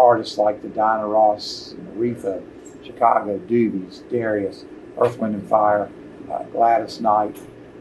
[0.00, 2.42] artists like the Diana Ross, Aretha,
[2.82, 4.64] Chicago, Doobies, Darius,
[4.98, 5.90] Earth, Wind and Fire,
[6.30, 7.38] uh, Gladys Knight,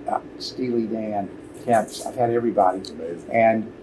[0.08, 1.30] uh, Steely Dan,
[1.66, 2.06] Temps.
[2.06, 2.80] I've had everybody.
[2.80, 3.32] Amazing.
[3.32, 3.74] And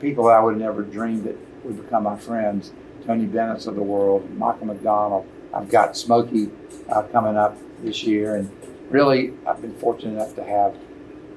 [0.00, 2.72] people that I would have never dreamed that would become my friends.
[3.06, 5.26] Tony Bennett's of the world, Michael McDonald.
[5.54, 6.50] I've got Smokey
[6.90, 8.36] uh, coming up this year.
[8.36, 8.50] And
[8.90, 10.76] really, I've been fortunate enough to have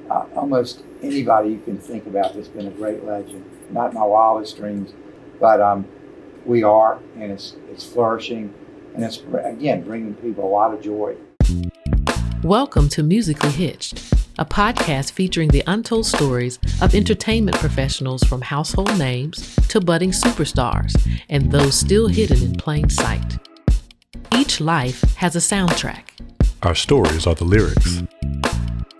[0.09, 3.45] uh, almost anybody you can think about that's been a great legend.
[3.69, 4.93] Not my wildest dreams,
[5.39, 5.87] but um,
[6.45, 8.53] we are, and it's, it's flourishing.
[8.95, 11.15] And it's, again, bringing people a lot of joy.
[12.43, 13.99] Welcome to Musically Hitched,
[14.37, 20.93] a podcast featuring the untold stories of entertainment professionals from household names to budding superstars
[21.29, 23.37] and those still hidden in plain sight.
[24.33, 26.03] Each life has a soundtrack.
[26.63, 28.01] Our stories are the lyrics.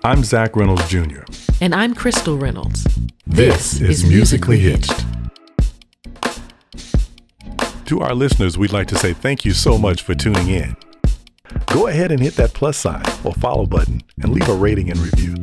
[0.04, 1.24] I'm Zach Reynolds Jr.
[1.60, 2.88] And I'm Crystal Reynolds.
[3.26, 5.06] This, is Musically Hitched.
[7.92, 10.78] To our listeners, we'd like to say thank you so much for tuning in.
[11.66, 14.98] Go ahead and hit that plus sign or follow button and leave a rating and
[14.98, 15.36] review.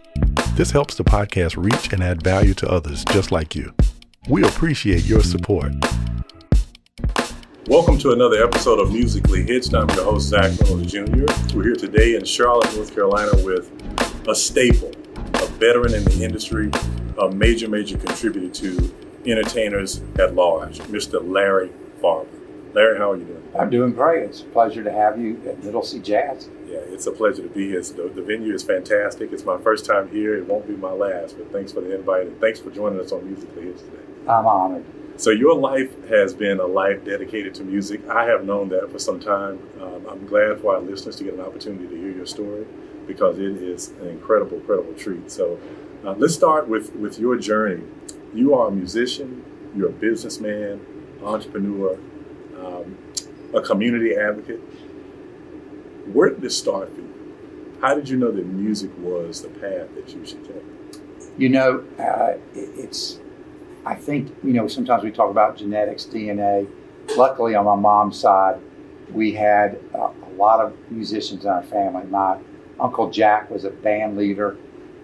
[0.55, 3.75] This helps the podcast reach and add value to others just like you.
[4.31, 5.75] We appreciate your support.
[7.67, 9.75] Welcome to another episode of Musically Hitched.
[9.75, 11.55] I'm your host, Zach Reynolds Jr.
[11.55, 13.71] We're here today in Charlotte, North Carolina with
[14.27, 14.93] a staple,
[15.35, 16.71] a veteran in the industry,
[17.19, 18.95] a major, major contributor to
[19.27, 21.21] entertainers at large, Mr.
[21.23, 21.71] Larry
[22.03, 22.38] Farber.
[22.75, 23.43] Larry, how are you doing?
[23.59, 24.25] I'm doing great.
[24.25, 26.49] It's a pleasure to have you at Middle C Jazz.
[26.67, 27.81] Yeah, it's a pleasure to be here.
[27.81, 29.33] The, the venue is fantastic.
[29.33, 30.37] It's my first time here.
[30.37, 33.11] It won't be my last, but thanks for the invite and thanks for joining us
[33.11, 34.03] on Musically Hitched today.
[34.29, 34.85] I'm honored.
[35.17, 38.07] So your life has been a life dedicated to music.
[38.09, 39.59] I have known that for some time.
[39.81, 42.67] Um, I'm glad for our listeners to get an opportunity to hear your story
[43.07, 45.31] because it is an incredible, incredible treat.
[45.31, 45.59] So
[46.05, 47.83] uh, let's start with, with your journey.
[48.33, 49.45] You are a musician,
[49.75, 50.87] you're a businessman,
[51.23, 51.99] entrepreneur,
[52.61, 52.97] um,
[53.55, 54.61] a community advocate.
[56.13, 57.09] Where did this start for you?
[57.81, 60.65] How did you know that music was the path that you should take?
[61.37, 63.21] You know, uh, it's,
[63.87, 66.69] I think, you know, sometimes we talk about genetics, DNA.
[67.17, 68.59] Luckily, on my mom's side,
[69.13, 72.05] we had uh, a lot of musicians in our family.
[72.07, 72.39] My
[72.81, 74.57] Uncle Jack was a band leader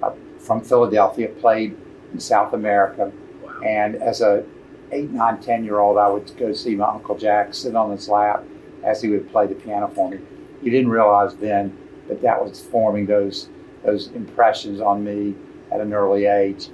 [0.02, 1.76] uh, from Philadelphia, played
[2.12, 3.12] in South America.
[3.42, 3.60] Wow.
[3.60, 4.44] And as a
[4.94, 8.08] eight, nine, ten year old, I would go see my Uncle Jack sit on his
[8.08, 8.44] lap
[8.82, 10.18] as he would play the piano for me.
[10.62, 11.76] You didn't realize then
[12.08, 13.48] that that was forming those
[13.84, 15.34] those impressions on me
[15.70, 16.68] at an early age.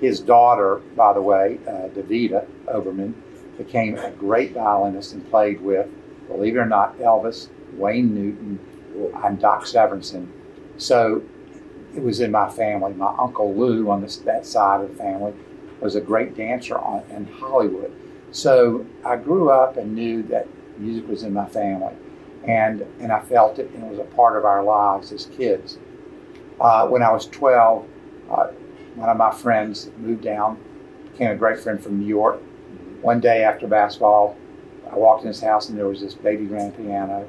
[0.00, 3.12] His daughter, by the way, uh, Davida Oberman,
[3.58, 5.86] became a great violinist and played with,
[6.26, 8.58] believe it or not, Elvis, Wayne Newton,
[9.22, 10.28] and Doc Severinsen.
[10.78, 11.22] So
[11.94, 12.94] it was in my family.
[12.94, 15.34] My uncle Lou on this, that side of the family
[15.84, 17.92] was a great dancer on, in Hollywood.
[18.32, 21.92] So I grew up and knew that music was in my family,
[22.44, 25.78] and and I felt it, and it was a part of our lives as kids.
[26.58, 27.86] Uh, when I was 12,
[28.30, 28.46] uh,
[28.94, 30.58] one of my friends moved down,
[31.12, 32.40] became a great friend from New York.
[33.02, 34.36] One day after basketball,
[34.90, 37.28] I walked in his house, and there was this baby grand piano.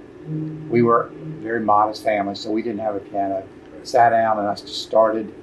[0.70, 1.10] We were a
[1.44, 3.46] very modest family, so we didn't have a piano.
[3.84, 5.34] Sat down, and I just started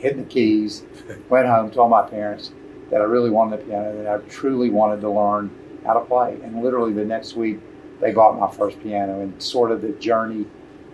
[0.00, 0.84] hitting the keys.
[1.28, 2.52] Went home, told my parents
[2.90, 5.50] that I really wanted a piano, that I truly wanted to learn
[5.86, 6.38] how to play.
[6.42, 7.60] And literally the next week,
[8.00, 10.46] they bought my first piano, and sort of the journey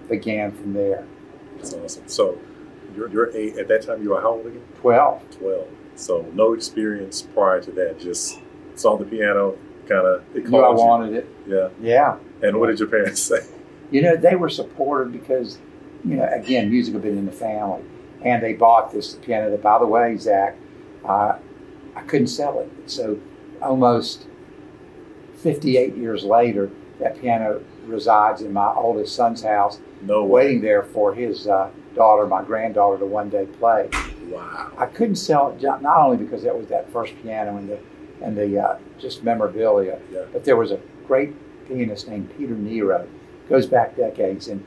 [0.09, 1.07] began from there.
[1.57, 2.07] That's awesome.
[2.09, 2.39] So
[2.95, 4.63] you're, you're eight, at that time, you were how old again?
[4.81, 5.39] 12.
[5.39, 5.69] 12.
[5.95, 8.39] So no experience prior to that, just
[8.75, 9.57] saw the piano,
[9.89, 10.85] kind of, it Knew I called you.
[10.85, 11.29] wanted it.
[11.47, 11.69] Yeah.
[11.81, 12.17] Yeah.
[12.43, 13.41] And what did your parents say?
[13.91, 15.59] You know, they were supportive because,
[16.05, 17.83] you know, again, music had been in the family.
[18.25, 20.57] And they bought this piano that, by the way, Zach,
[21.05, 21.39] uh,
[21.95, 22.71] I couldn't sell it.
[22.87, 23.19] So
[23.63, 24.27] almost
[25.39, 30.47] 58 years later, that piano resides in my oldest son's house, No way.
[30.47, 33.89] waiting there for his uh, daughter, my granddaughter, to one day play.
[34.29, 34.73] Wow.
[34.77, 37.79] I couldn't sell it not only because that was that first piano and the
[38.23, 40.23] and the uh, just memorabilia, Yeah.
[40.33, 41.35] but there was a great
[41.69, 43.07] pianist named Peter Nero,
[43.47, 44.65] goes back decades, and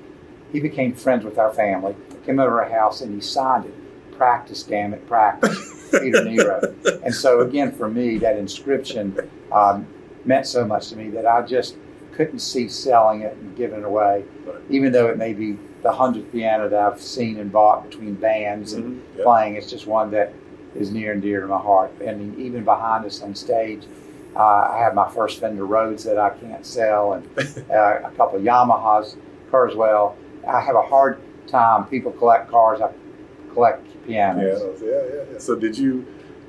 [0.51, 1.95] he became friends with our family.
[2.25, 3.73] Came over our house and he signed it.
[4.17, 5.89] Practice, damn it, practice.
[5.91, 6.75] Peter Nero.
[7.03, 9.17] And so again, for me, that inscription
[9.51, 9.87] um,
[10.25, 11.75] meant so much to me that I just
[12.13, 14.23] couldn't see selling it and giving it away,
[14.69, 18.73] even though it may be the hundredth piano that I've seen and bought between bands
[18.73, 18.99] and Mhm.
[19.17, 19.23] Yeah.
[19.23, 19.55] playing.
[19.55, 20.33] It's just one that
[20.75, 21.91] is near and dear to my heart.
[22.05, 23.83] And even behind us on stage,
[24.35, 24.39] uh,
[24.71, 27.25] I have my first Fender Rhodes that I can't sell, and
[27.71, 29.15] uh, a couple of Yamahas,
[29.51, 30.13] Kurzweil.
[30.47, 31.85] I have a hard time.
[31.85, 32.81] People collect cars.
[32.81, 32.91] I
[33.53, 34.59] collect pianos.
[34.59, 34.81] Pianos.
[34.81, 35.39] Yeah, yeah, yeah.
[35.39, 36.05] So did you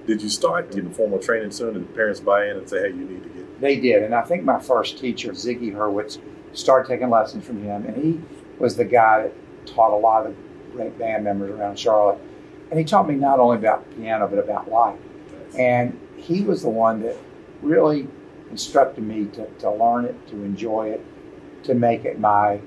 [0.06, 1.74] did you start getting formal training soon?
[1.74, 3.60] Did parents buy in and say, "Hey, you need to get"?
[3.60, 6.18] They did, and I think my first teacher, Ziggy Hurwitz,
[6.52, 8.20] started taking lessons from him, and he
[8.58, 12.18] was the guy that taught a lot of the great band members around Charlotte.
[12.70, 14.98] And he taught me not only about piano but about life.
[15.58, 17.16] And he was the one that
[17.62, 18.06] really
[18.50, 21.04] instructed me to, to learn it, to enjoy it,
[21.64, 22.60] to make it my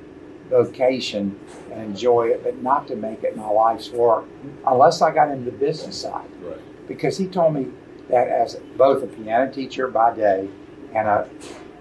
[0.53, 1.39] vocation
[1.71, 4.25] and enjoy it, but not to make it my life's work
[4.67, 6.29] unless I got into the business side.
[6.41, 6.88] Right.
[6.88, 7.67] Because he told me
[8.09, 10.50] that as both a piano teacher by day
[10.94, 11.27] and a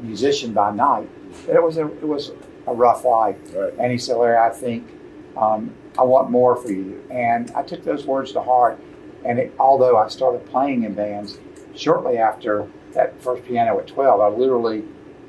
[0.00, 1.08] musician by night,
[1.46, 2.32] that it was a it was
[2.66, 3.36] a rough life.
[3.54, 3.74] Right.
[3.78, 4.88] And he said, Larry, I think
[5.36, 7.04] um, I want more for you.
[7.10, 8.80] And I took those words to heart.
[9.24, 11.38] And it, although I started playing in bands
[11.74, 14.84] shortly after that first piano at 12, I literally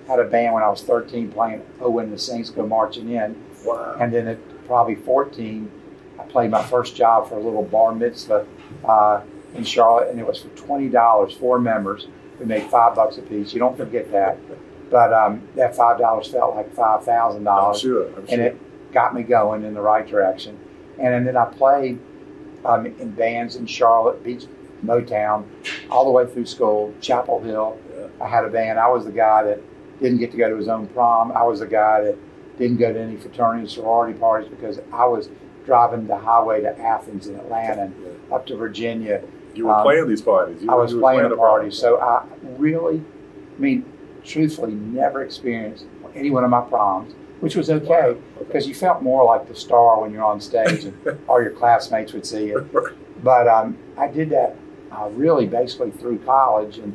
[0.08, 3.42] had a band when I was 13 playing Oh When the Saints Go Marching In.
[3.66, 3.98] Wow.
[4.00, 5.72] And then at probably 14,
[6.20, 8.46] I played my first job for a little bar mitzvah
[8.86, 9.22] uh,
[9.56, 12.08] in Charlotte, and it was for $20, four members.
[12.40, 13.54] We made five bucks a piece.
[13.54, 14.38] You don't forget that.
[14.90, 18.08] But um, that $5 felt like $5,000 I'm sure.
[18.30, 20.60] And it got me going in the right direction.
[21.00, 22.00] And, then I played
[22.64, 24.46] um, in bands in Charlotte, Beach,
[24.86, 25.46] Motown,
[25.90, 27.78] all the way through school, Chapel Hill.
[27.98, 28.08] Yeah.
[28.22, 28.80] I had a band.
[28.80, 29.62] I was the guy that
[30.04, 31.32] didn't get to go to his own prom.
[31.32, 32.18] I was the guy that
[32.60, 35.30] didn't go to any fraternity sorority parties because I was
[35.66, 37.96] driving the highway to Athens and Atlanta and
[38.30, 38.36] Yeah.
[38.36, 39.24] up to Virginia.
[39.56, 40.62] You were um, playing these parties.
[40.62, 41.78] You I was you were playing the parties.
[41.78, 42.26] So I
[42.58, 43.02] really,
[43.58, 43.86] I mean,
[44.26, 45.86] truthfully, never experienced
[46.16, 47.98] any one of my proms, which was okay Wow.
[48.10, 48.20] Okay.
[48.40, 50.94] because you felt more like the star when you're on stage and
[51.30, 52.58] all your classmates would see it.
[52.74, 52.94] Right.
[53.24, 54.56] But um, I did that
[54.92, 56.94] uh, really basically through college, and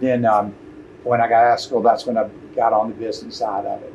[0.00, 0.54] then um,
[1.04, 3.82] when I got out of school, that's when I got on the business side of
[3.82, 3.94] it.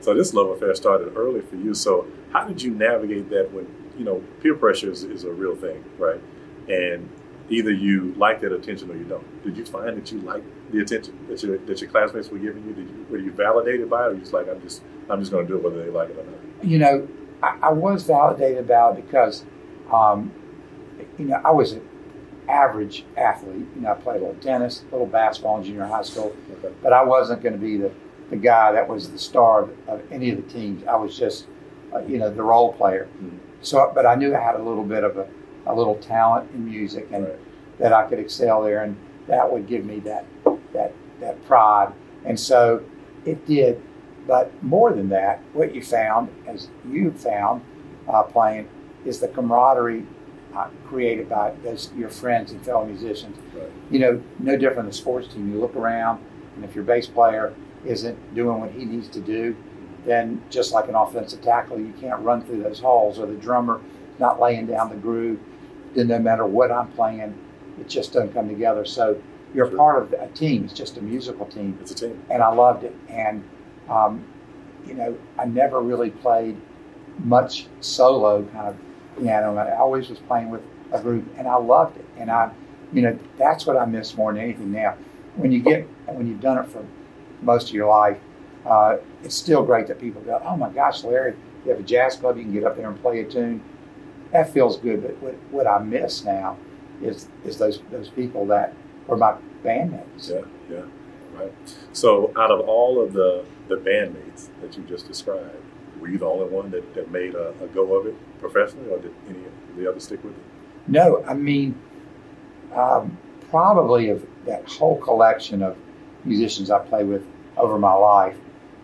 [0.00, 1.74] So this love affair started early for you.
[1.74, 3.66] So how did you navigate that when
[3.98, 6.20] you know peer pressure is, is a real thing, right?
[6.68, 7.08] And
[7.48, 9.44] either you like that attention or you don't.
[9.44, 12.64] Did you find that you liked the attention that your that your classmates were giving
[12.66, 12.72] you?
[12.74, 15.32] Did you were you validated by it, or you just like I'm just I'm just
[15.32, 16.64] going to do it whether they like it or not?
[16.64, 17.08] You know,
[17.42, 19.44] I, I was validated about it because,
[19.92, 20.32] um,
[21.18, 21.76] you know, I was
[22.48, 23.66] average athlete.
[23.74, 26.34] You know, I played a little tennis, a little basketball in junior high school.
[26.58, 26.74] Okay.
[26.82, 27.90] but I wasn't going to be the,
[28.30, 30.84] the guy that was the star of, of any of the teams.
[30.86, 31.46] I was just,
[31.94, 33.08] uh, you know, the role player.
[33.22, 33.38] Mhm.
[33.62, 35.26] So, but I knew I had a little bit of a,
[35.66, 37.38] a little talent in music and Right.
[37.78, 38.96] that I could excel there, and
[39.26, 40.24] that would give me that
[40.72, 41.92] that that pride.
[42.24, 42.82] And so
[43.24, 43.82] it did.
[44.26, 47.62] But more than that, what you found, as you found
[48.08, 48.68] uh, playing,
[49.04, 50.04] is the camaraderie
[50.86, 53.64] created by those your friends and fellow musicians Right.
[53.90, 55.52] you know, no different than a sports team.
[55.52, 56.20] You look around,
[56.54, 57.52] and if your bass player
[57.84, 59.54] isn't doing what he needs to do,
[60.04, 63.80] then just like an offensive tackle, you can't run through those holes, or the drummer
[64.18, 65.38] not laying down the groove.
[65.94, 67.34] Then no matter what I'm playing,
[67.80, 68.84] it just doesn't come together.
[68.84, 69.16] So
[69.54, 69.76] you're Sure.
[69.76, 70.64] part of a team.
[70.64, 72.22] It's just a musical team, It's a team.
[72.30, 72.94] and I loved it.
[73.08, 73.42] And
[73.88, 74.24] um,
[74.86, 76.56] you know, I never really played
[77.24, 78.76] much solo kind of
[79.18, 79.56] piano.
[79.56, 82.04] I always was playing with a group, and I loved it.
[82.18, 82.50] And I,
[82.92, 84.96] you know, that's what I miss more than anything now.
[85.36, 86.84] When you get, when you've done it for
[87.42, 88.18] most of your life,
[88.64, 91.34] uh, it's still great that people go, "Oh my gosh, Larry,
[91.64, 93.62] you have a jazz club, you can get up there and play a tune."
[94.32, 95.02] That feels good.
[95.02, 96.56] But what, what I miss now
[97.02, 98.74] is is those those people that
[99.06, 100.30] were my bandmates.
[100.30, 100.40] Yeah,
[100.70, 100.82] yeah,
[101.34, 101.52] right.
[101.92, 105.54] So, out of all of the the bandmates that you just described,
[106.06, 108.98] were you the only one that, that made a, a go of it professionally, or
[108.98, 110.42] did any of the others stick with it?
[110.86, 111.78] No, I mean,
[112.74, 113.18] um,
[113.50, 115.76] probably of that whole collection of
[116.24, 118.36] musicians I play with over my life,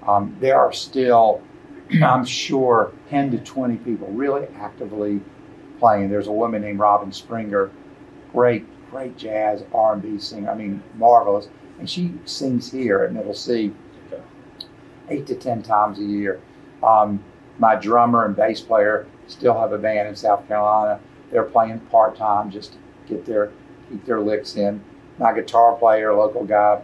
[0.07, 1.41] um, there are still,
[2.03, 5.21] I'm sure, 10 to 20 people really actively
[5.79, 6.11] playing.
[6.11, 7.71] There's a woman named Robin Springer,
[8.33, 10.51] great, great jazz R&B singer.
[10.51, 11.49] I mean, marvelous,
[11.79, 13.73] and she sings here at Middle C
[14.13, 14.23] Okay.
[15.09, 16.41] eight to ten times a year.
[16.83, 17.23] Um,
[17.59, 21.01] my drummer and bass player still have a band in South Carolina.
[21.31, 23.53] They're playing part time just to get their
[23.89, 24.83] keep their licks in.
[25.19, 26.83] My guitar player, a local guy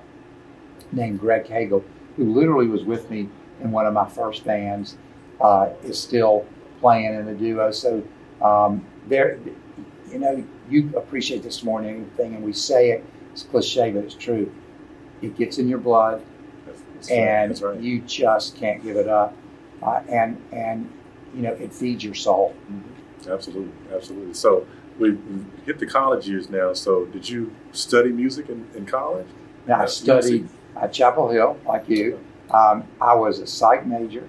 [0.93, 1.85] named Greg Hagel,
[2.17, 3.29] who literally was with me
[3.61, 4.97] in one of my first bands,
[5.41, 6.47] uh, is still
[6.81, 7.71] playing in a duo.
[7.71, 8.03] So
[8.41, 9.39] um, there,
[10.11, 13.05] you know, you appreciate this morning anything, and we say it.
[13.33, 14.53] It's cliche, but it's true.
[15.23, 16.23] It gets in your blood
[16.67, 17.81] That's, that's and right.
[17.81, 19.37] you just can't give it up.
[19.83, 20.91] Uh, and and
[21.35, 22.55] you know it feeds your soul.
[23.29, 24.35] Absolutely, absolutely.
[24.35, 24.67] So
[24.99, 25.17] we
[25.67, 26.73] hit the college years now.
[26.73, 29.27] So did you study music in, in college?
[29.67, 32.19] Now I studied at Chapel Hill, like you.
[32.51, 34.27] Um, I was a psych major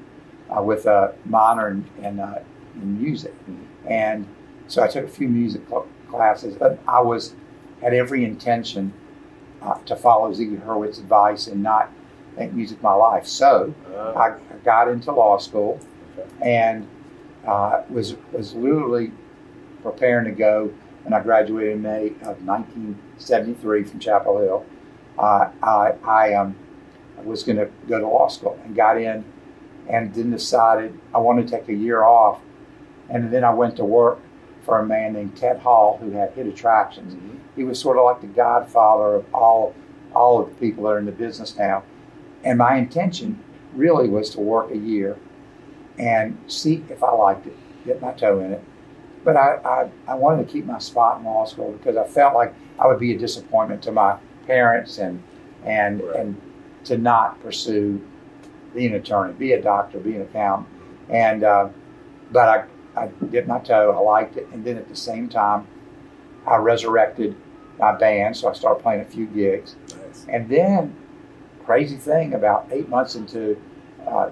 [0.56, 2.44] uh, with a minor in, in, uh,
[2.75, 3.58] in music, Mhm.
[3.89, 4.27] and
[4.68, 6.56] so I took a few music cl- classes.
[6.56, 7.34] But I was
[7.82, 8.91] had every intention
[9.62, 11.89] uh, to follow Ziggy Hurwitz's advice and not
[12.38, 13.25] make music my life.
[13.25, 15.79] So Uh, I, I got into law school
[16.17, 16.29] okay.
[16.41, 16.88] and
[17.45, 19.12] uh, was was literally
[19.83, 20.71] preparing to go
[21.03, 24.65] when I graduated in May of 1973 from Chapel Hill.
[25.17, 26.55] Uh, I, I um,
[27.24, 29.24] was going to go to law school and got in
[29.88, 32.39] and then decided I wanted to take a year off.
[33.09, 34.19] And then I went to work
[34.63, 37.15] for a man named Ted Hall who had Hit Attractions.
[37.55, 39.74] He was sort of like the godfather of all
[40.13, 41.83] all of the people that are in the business now.
[42.43, 43.39] And my intention
[43.74, 45.17] really was to work a year
[45.98, 48.63] and see if I liked it, get my toe in it.
[49.24, 52.34] But I, I, I wanted to keep my spot in law school because I felt
[52.34, 54.17] like I would be a disappointment to my
[54.48, 55.22] parents and
[55.65, 56.15] and Right.
[56.15, 56.41] and
[56.86, 58.01] to not pursue
[58.74, 60.67] being an attorney, be a doctor, be an accountant.
[61.10, 61.69] And uh,
[62.31, 65.67] but I, I dipped my toe, I liked it, and then at the same time,
[66.48, 67.36] I resurrected
[67.77, 69.75] my band, so I started playing a few gigs.
[69.98, 70.25] Nice.
[70.29, 70.96] And then,
[71.70, 73.56] crazy thing, about eight months into
[74.08, 74.32] uh,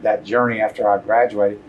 [0.00, 1.60] that journey after I graduated,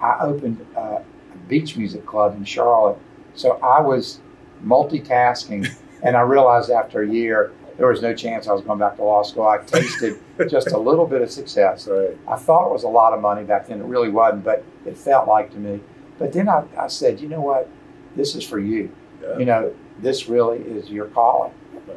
[0.00, 1.04] I opened uh, a
[1.46, 2.96] beach music club in Charlotte.
[3.34, 4.18] So I was
[4.64, 5.68] multitasking,
[6.02, 9.02] and I realized after a year there was no chance I was going back to
[9.02, 9.46] law school.
[9.46, 11.86] I tasted just a little bit of success.
[11.86, 12.16] Right.
[12.26, 13.82] I thought it was a lot of money back then.
[13.82, 15.80] It really wasn't, but it felt like to me.
[16.18, 17.68] But then I, I said, you know what?
[18.16, 18.90] This is for you.
[19.20, 19.36] Yeah.
[19.36, 21.52] You know, this really is your calling.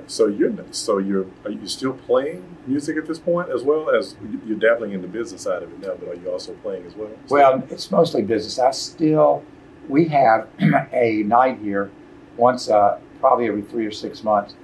[0.07, 4.15] So you're so you're are you still playing music at this point as well as
[4.45, 6.95] you're dabbling in the business side of it now, but are you also playing as
[6.95, 7.09] well?
[7.29, 8.59] Well, it's mostly business.
[8.59, 9.43] I still,
[9.87, 10.47] we have
[10.91, 11.91] a night here
[12.37, 14.55] once, uh, probably every three or six months.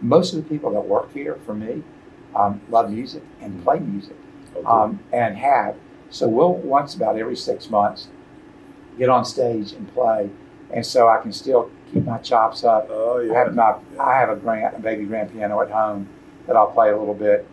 [0.00, 1.82] Most of the people that work here for me
[2.34, 4.16] um, love music and play music
[4.56, 4.66] Okay.
[4.66, 5.76] um, and have.
[6.10, 8.08] So we'll once about every six months
[8.98, 10.30] get on stage and play.
[10.72, 12.88] And so I can still my chops up.
[12.90, 13.32] oh yeah.
[13.32, 16.08] I have my I have a grand a baby grand piano at home
[16.46, 17.46] that I'll play a little bit,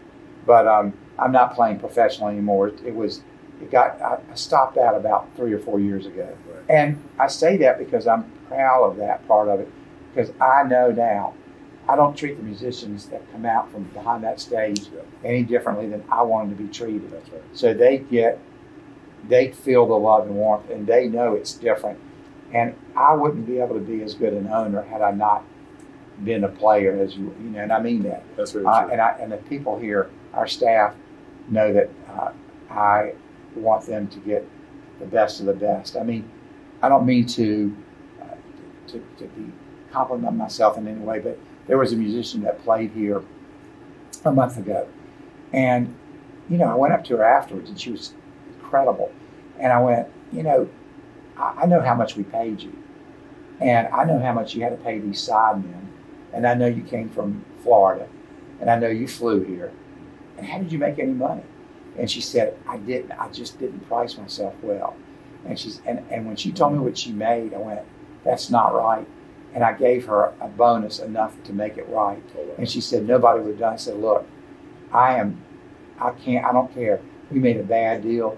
[0.45, 2.69] but um, I'm not playing professionally anymore.
[2.69, 3.21] It, was
[3.61, 6.63] it got I, stopped that about three or four years ago, Right.
[6.69, 9.69] and I say that because I'm proud of that part of it
[10.13, 11.33] because I know now
[11.89, 15.01] I don't treat the musicians that come out from behind that stage Yeah.
[15.23, 17.11] any differently than I want them to be treated.
[17.11, 17.23] Right.
[17.53, 18.39] So they get,
[19.27, 21.99] they feel the love and warmth, and they know it's different.
[22.53, 25.43] And I wouldn't be able to be as good an owner had I not
[26.23, 28.23] been a player, as you, you know, and I mean that.
[28.35, 28.91] That's very Uh, true.
[28.93, 30.95] and I and the people here, our staff,
[31.49, 32.31] know that uh,
[32.71, 33.13] I
[33.55, 34.45] want them to get
[34.99, 35.95] the best of the best.
[35.97, 36.29] I mean,
[36.81, 37.75] I don't mean to
[38.21, 38.35] uh,
[38.87, 39.51] to, to be
[39.91, 41.37] compliment myself in any way, but
[41.67, 43.21] there was a musician that played here
[44.25, 44.87] a month ago,
[45.53, 45.93] and
[46.49, 48.13] you know, I went up to her afterwards, and she was
[48.59, 49.11] incredible.
[49.59, 50.69] And I went, you know,
[51.37, 52.73] I, know how much we paid you,
[53.59, 55.87] and I know how much you had to pay these sidemen,
[56.33, 58.07] and I know you came from Florida,
[58.59, 59.71] and I know you flew here.
[60.37, 61.43] And how did you make any money?
[61.97, 63.11] And she said, I didn't.
[63.13, 64.95] I just didn't price myself well.
[65.45, 67.81] And she's and, and when she told me what she made, I went,
[68.23, 69.07] that's not right.
[69.53, 72.21] And I gave her a bonus enough to make it right.
[72.57, 73.71] And she said, nobody would have done.
[73.73, 74.27] it." I said, look,
[74.91, 75.43] I am,
[75.99, 77.01] I can't, I don't care.
[77.31, 78.37] We made a bad deal.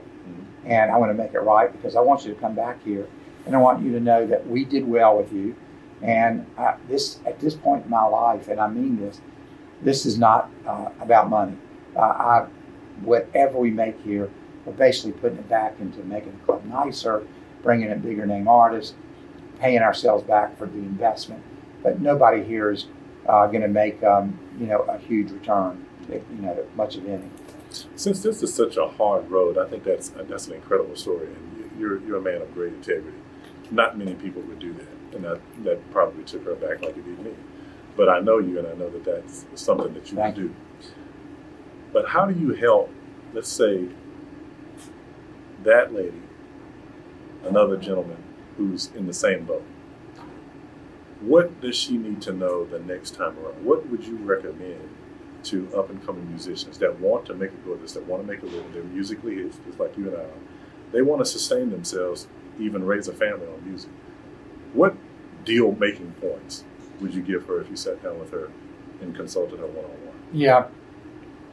[0.65, 3.07] And I want to make it right because I want you to come back here
[3.45, 5.55] and I want you to know that we did well with you.
[6.01, 9.21] And I, this, at this point in my life, and I mean this,
[9.81, 11.57] this is not uh, about money.
[11.95, 12.47] Uh, I,
[13.01, 14.29] whatever we make here,
[14.65, 17.25] we're basically putting it back into making the club nicer,
[17.63, 18.95] bringing in bigger name artists,
[19.59, 21.43] paying ourselves back for the investment.
[21.81, 22.87] But nobody here is
[23.27, 27.07] uh, going to make um, you know a huge return, if, you know, much of
[27.07, 27.29] any.
[27.69, 31.57] Since this is such a hard road, I think that's that's an incredible story, and
[31.57, 33.17] you- you're you're a man of great integrity.
[33.71, 37.05] Not many people would do that, and that that probably took her back like it
[37.05, 37.33] did me.
[37.95, 40.55] But I know you, and I know that that's something that you Thank would do.
[41.93, 42.89] But how do you help?
[43.33, 43.89] Let's say
[45.63, 46.21] that lady,
[47.43, 48.23] another gentleman
[48.57, 49.63] who's in the same boat.
[51.21, 53.63] What does she need to know the next time around?
[53.65, 54.89] What would you recommend
[55.45, 58.21] to up and coming musicians that want to make a go of this, that want
[58.21, 60.29] to make a living, they're musically hits, just like you and I are.
[60.91, 62.27] They want to sustain themselves,
[62.59, 63.91] even raise a family on music.
[64.73, 64.95] What
[65.45, 66.63] deal making points
[66.99, 68.51] would you give her if you sat down with her
[69.01, 70.15] and consulted her one on one?
[70.33, 70.67] Yeah,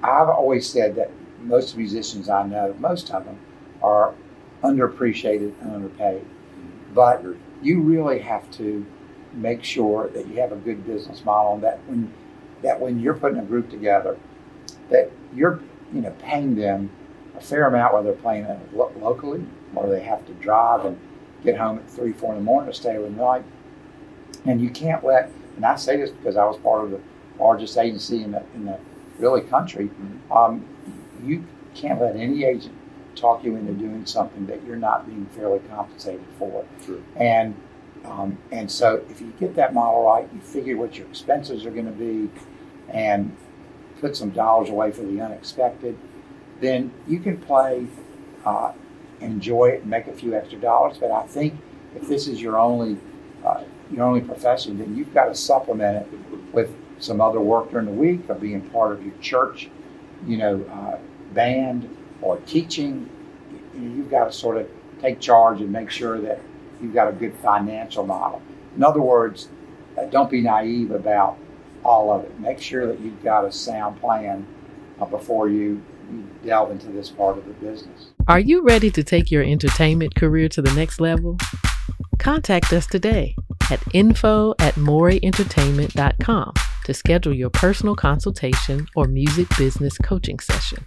[0.02, 3.38] I've always said that most musicians I know, most of them,
[3.82, 4.14] are
[4.62, 6.24] underappreciated and underpaid.
[6.94, 7.24] But
[7.62, 8.86] you really have to
[9.32, 12.12] make sure that you have a good business model and that when
[12.62, 14.16] that when you're putting a group together,
[14.90, 15.60] that you're
[15.92, 16.90] you know paying them
[17.36, 19.44] a fair amount whether they're playing lo- locally
[19.74, 20.98] or they have to drive and
[21.44, 23.44] get home at three, four in the morning to stay overnight.
[24.46, 27.00] And you can't let and I say this because I was part of the
[27.38, 28.78] largest agency in the, in the
[29.18, 29.90] really country,
[30.30, 30.64] um,
[31.24, 31.44] you
[31.74, 32.74] can't let any agent
[33.14, 36.64] talk you into doing something that you're not being fairly compensated for.
[36.84, 37.02] True.
[37.16, 37.54] And
[38.06, 41.70] um, and so if you get that model right, you figure what your expenses are
[41.70, 42.30] going to be,
[42.88, 43.36] and
[44.00, 45.96] put some dollars away for the unexpected,
[46.60, 47.86] then you can play,
[48.44, 48.72] uh,
[49.20, 50.98] enjoy it, and make a few extra dollars.
[50.98, 51.54] But I think
[51.94, 52.98] if this is your only
[53.44, 57.86] uh, your only profession, then you've got to supplement it with some other work during
[57.86, 59.68] the week or being part of your church,
[60.26, 60.98] you know, uh,
[61.34, 63.08] band or teaching.
[63.74, 64.68] You've got to sort of
[65.00, 66.40] take charge and make sure that
[66.80, 68.42] you've got a good financial model.
[68.76, 69.48] In other words,
[69.98, 71.38] uh, don't be naive about
[71.84, 72.38] all of it.
[72.40, 74.46] Make sure that you've got a sound plan
[75.00, 78.08] uh, before you, you delve into this part of the business.
[78.28, 81.38] Are you ready to take your entertainment career to the next level?
[82.18, 83.36] Contact us today
[83.70, 86.52] at info at moreentertainment.com
[86.84, 90.86] to schedule your personal consultation or music business coaching session.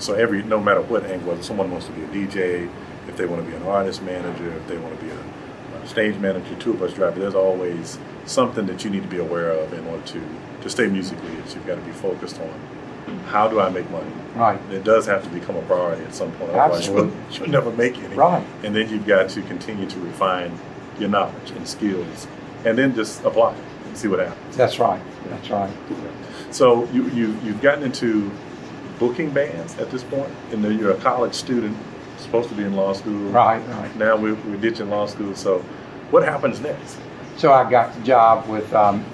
[0.00, 2.70] So every no matter what angle, whether someone wants to be a DJ,
[3.06, 5.86] if they want to be an artist manager, if they want to be a, a
[5.86, 9.72] stage manager, tour bus driver, there's always something that you need to be aware of
[9.72, 10.22] in order to
[10.62, 11.32] to stay musically.
[11.34, 14.10] It's you've got to be focused on how do I make money.
[14.34, 14.60] Right.
[14.70, 16.52] It does have to become a priority at some point.
[16.52, 18.14] Otherwise, you'll, you'll never make any.
[18.14, 18.46] Right.
[18.62, 20.56] And then you've got to continue to refine
[20.98, 22.26] your knowledge and skills,
[22.64, 24.56] and then just apply it and see what happens.
[24.56, 25.02] That's right.
[25.28, 25.70] That's right.
[26.50, 28.30] So you, you you've gotten into
[29.00, 31.76] booking bands at this point, and then you're a college student,
[32.18, 33.30] supposed to be in law school.
[33.30, 33.58] Right.
[33.68, 33.96] Right.
[33.96, 35.34] Now we're, we're ditching law school.
[35.34, 35.60] So
[36.10, 36.98] what happens next?
[37.38, 39.04] So I got the job with um,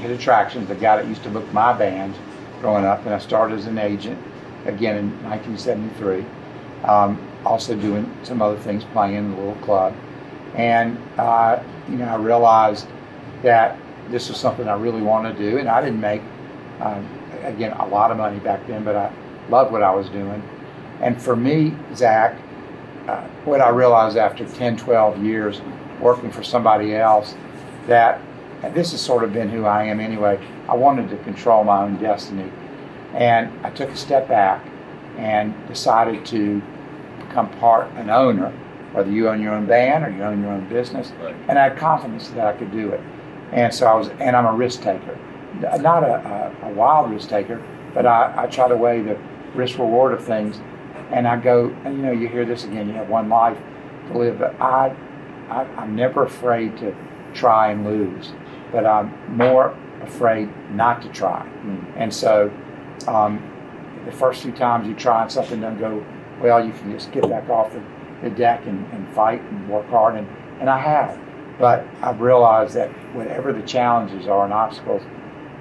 [0.00, 2.18] Hit Attractions, the guy that used to book my bands
[2.60, 4.20] growing up, and I started as an agent
[4.66, 6.24] again in 1973.
[6.84, 9.94] Um, also doing some other things, playing in the little club,
[10.54, 12.88] and uh, you know I realized
[13.42, 13.78] that
[14.10, 16.22] this was something I really wanted to do, and I didn't make
[16.80, 17.08] um,
[17.44, 19.12] again a lot of money back then, but I
[19.48, 20.42] loved what I was doing.
[21.00, 22.38] And for me, Zach,
[23.08, 25.60] uh, what I realized after 10, 12 years
[26.00, 27.34] working for somebody else,
[27.86, 28.20] that
[28.64, 30.40] and this has sort of been who I am anyway.
[30.68, 32.50] I wanted to control my own destiny.
[33.12, 34.66] And I took a step back
[35.18, 36.62] and decided to
[37.20, 38.50] become part, an owner,
[38.92, 41.12] whether you own your own band or you own your own business.
[41.20, 41.36] Right.
[41.48, 43.00] And I had confidence that I could do it.
[43.52, 45.18] And so I was, and I'm a risk taker.
[45.60, 47.62] Not a, a, a wild risk taker,
[47.92, 49.18] but I, I try to weigh the
[49.54, 50.60] risk reward of things.
[51.10, 53.58] And I go, and you know, you hear this again, you have one life
[54.08, 54.96] to live, but I,
[55.48, 56.94] I, I'm never afraid to
[57.34, 58.32] try and lose,
[58.72, 61.46] but I'm more afraid not to try.
[61.96, 62.50] And so,
[63.06, 63.50] um,
[64.06, 66.04] the first few times you try and something doesn't go
[66.40, 67.82] well, you can just get back off the,
[68.22, 70.16] the deck and, and fight and work hard.
[70.16, 70.28] And,
[70.60, 71.18] and I have.
[71.58, 75.02] But I've realized that whatever the challenges are and obstacles,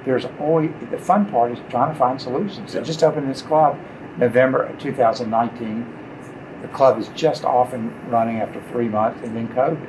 [0.06, 2.72] there's always the fun part is trying to find solutions.
[2.72, 2.84] So Yeah.
[2.84, 3.78] just opened this club
[4.18, 5.86] November of 2019.
[6.62, 9.88] The club is just off and running after three months and then COVID.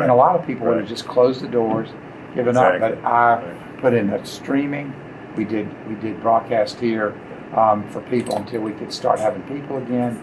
[0.00, 1.88] And a lot of people would have just closed the doors,
[2.34, 2.88] given Exactly.
[2.88, 3.02] up.
[3.02, 3.42] But I Right.
[3.80, 4.92] put in a streaming.
[5.36, 7.14] We did we did broadcast here
[7.56, 10.18] um, for people until we could start having people again.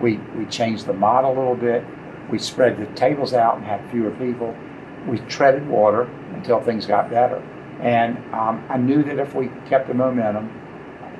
[0.00, 1.84] We we changed the model a little bit.
[2.30, 4.54] We spread the tables out and had fewer people.
[5.06, 7.42] We treaded water until things got better.
[7.82, 10.48] And um, I knew that if we kept the momentum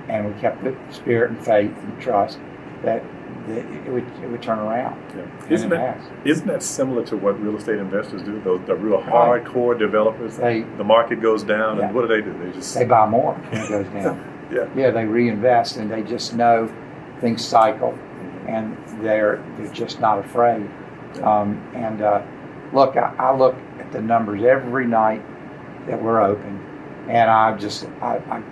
[0.09, 2.39] and we kept the spirit and faith and trust,
[2.83, 3.03] that,
[3.49, 5.01] that it would it would turn around.
[5.17, 5.25] Yeah.
[5.53, 8.41] Isn't that isn't that similar to what real estate investors do?
[8.41, 9.45] Those the real Right.
[9.45, 10.37] hardcore developers.
[10.37, 11.87] They the market goes down, Yeah.
[11.87, 12.33] and what do they do?
[12.39, 14.49] They just they buy more when it goes down.
[14.53, 14.69] yeah.
[14.77, 16.73] yeah, they reinvest and they just know
[17.21, 17.99] things cycle,
[18.47, 20.69] and they're they're just not afraid.
[21.25, 22.23] Um, and uh,
[22.73, 25.23] look, I, I look at the numbers every night
[25.87, 26.59] that we're open,
[27.09, 28.43] and I just I, I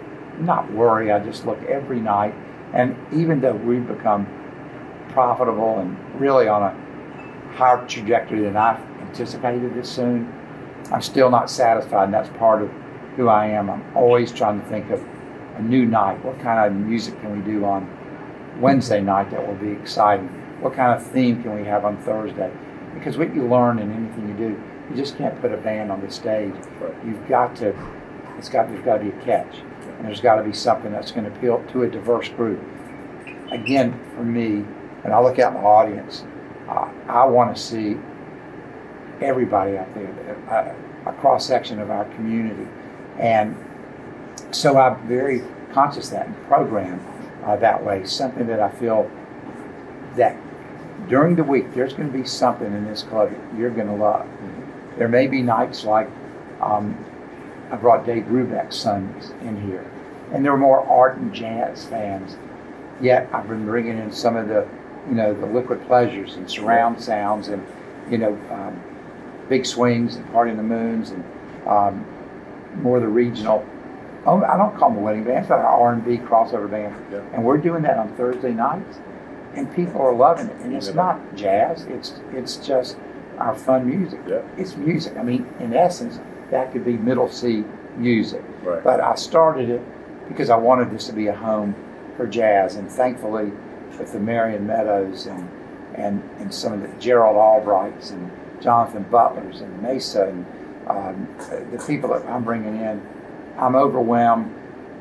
[0.40, 1.12] not worry.
[1.12, 2.34] I just look every night,
[2.72, 4.26] and even though we've become
[5.10, 10.32] profitable and really on a higher trajectory than I anticipated this soon,
[10.92, 12.70] I'm still not satisfied, and that's part of
[13.16, 13.70] who I am.
[13.70, 15.04] I'm always trying to think of
[15.56, 16.24] a new night.
[16.24, 17.88] What kind of music can we do on
[18.60, 20.28] Wednesday night that will be exciting?
[20.60, 22.52] What kind of theme can we have on Thursday?
[22.94, 26.00] Because what you learn in anything you do, you just can't put a band on
[26.00, 26.53] the stage.
[26.81, 26.94] Right.
[27.07, 27.74] You've got to,
[28.37, 29.59] it's got, there's got to be a catch.
[29.98, 32.61] And there's got to be something that's going to appeal to a diverse group.
[33.50, 34.61] Again, for me,
[35.03, 36.24] when I look out in the audience,
[36.68, 37.96] uh, I want to see
[39.20, 40.74] everybody out there,
[41.07, 42.66] a, a cross section of our community.
[43.18, 43.57] And
[44.50, 47.00] so I'm very conscious that and program
[47.44, 48.05] uh, that way.
[48.07, 49.11] Something that I feel
[50.16, 50.37] that
[51.09, 54.26] during the week there's going to be something in this club you're going to love.
[55.00, 56.10] There may be nights like
[56.60, 56.94] um,
[57.70, 59.90] I brought Dave Brubeck's sons in here,
[60.30, 62.36] and they're more ardent jazz fans.
[63.00, 64.68] Yet I've been bringing in some of the,
[65.08, 67.66] you know, the liquid pleasures and surround sounds, and
[68.10, 68.78] you know, um,
[69.48, 71.24] big swings and Party in the Moons, and
[71.66, 72.04] um,
[72.82, 73.66] more the regional.
[74.26, 77.22] Oh, I don't call them wedding bands, but an R and B crossover band, Yeah.
[77.32, 78.98] and we're doing that on Thursday nights,
[79.54, 80.56] and people are loving it.
[80.60, 82.98] And it's not jazz; it's it's just
[83.40, 84.20] our fun music.
[84.29, 84.42] Yeah.
[84.57, 85.16] It's music.
[85.16, 87.64] I mean, in essence, that could be middle C
[87.96, 88.42] music.
[88.62, 88.85] Right.
[88.85, 89.83] But I started it
[90.29, 91.74] because I wanted this to be a home
[92.16, 93.53] for jazz, and thankfully,
[93.98, 95.48] with the Marion Meadows and
[95.94, 100.46] and and some of the Gerald Albrights and Jonathan Butlers and Maysa and
[100.87, 101.29] um,
[101.70, 103.00] the people that I'm bringing in,
[103.57, 104.55] I'm overwhelmed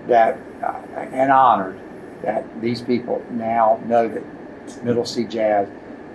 [0.07, 1.79] that uh, and honored
[2.21, 5.67] that these people now know that Middle C Jazz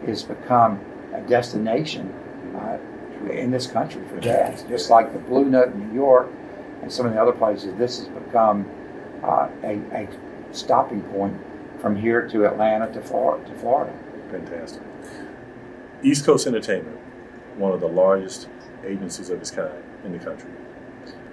[0.06, 0.80] has become
[1.14, 2.12] a destination
[2.56, 2.78] uh,
[3.30, 6.28] in this country for jazz, just like the Blue Note in New York
[6.82, 7.74] and some of the other places.
[7.78, 8.68] This has become
[9.22, 10.08] uh, a, a
[10.52, 11.34] stopping point
[11.80, 13.48] from here to Atlanta to Florida.
[13.48, 13.92] To Florida.
[14.30, 14.82] Fantastic.
[16.02, 16.98] East Coast Entertainment,
[17.56, 18.48] one of the largest
[18.84, 19.70] agencies of its kind
[20.04, 20.50] in the country.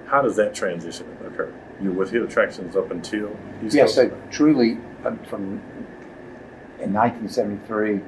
[0.06, 1.54] How does that transition occur?
[1.82, 4.12] You're with Hit Attractions up until East Yes, Coast?
[4.12, 5.62] so truly, uh, from
[6.80, 8.02] in 1973,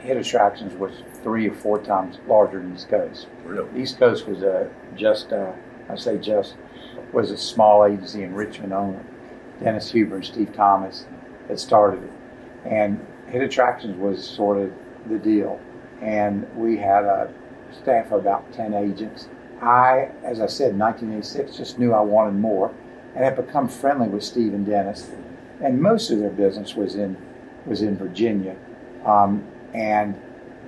[0.00, 3.26] Hit Attractions was three or four times larger than East Coast.
[3.44, 3.80] Really?
[3.80, 5.52] East Coast was a just, uh,
[5.88, 6.56] I say just,
[7.12, 9.00] was a small agency in Richmond only.
[9.62, 11.06] Dennis Huber and Steve Thomas
[11.48, 12.10] had started it,
[12.64, 14.72] and Hit Attractions was sort of
[15.08, 15.60] the deal.
[16.00, 17.32] And we had a
[17.72, 19.28] staff of about ten agents.
[19.60, 22.72] I, as I said, in 1986, just knew I wanted more,
[23.14, 25.10] and had become friendly with Steve and Dennis.
[25.60, 27.16] And most of their business was in
[27.66, 28.56] was in Virginia,
[29.04, 30.20] um, and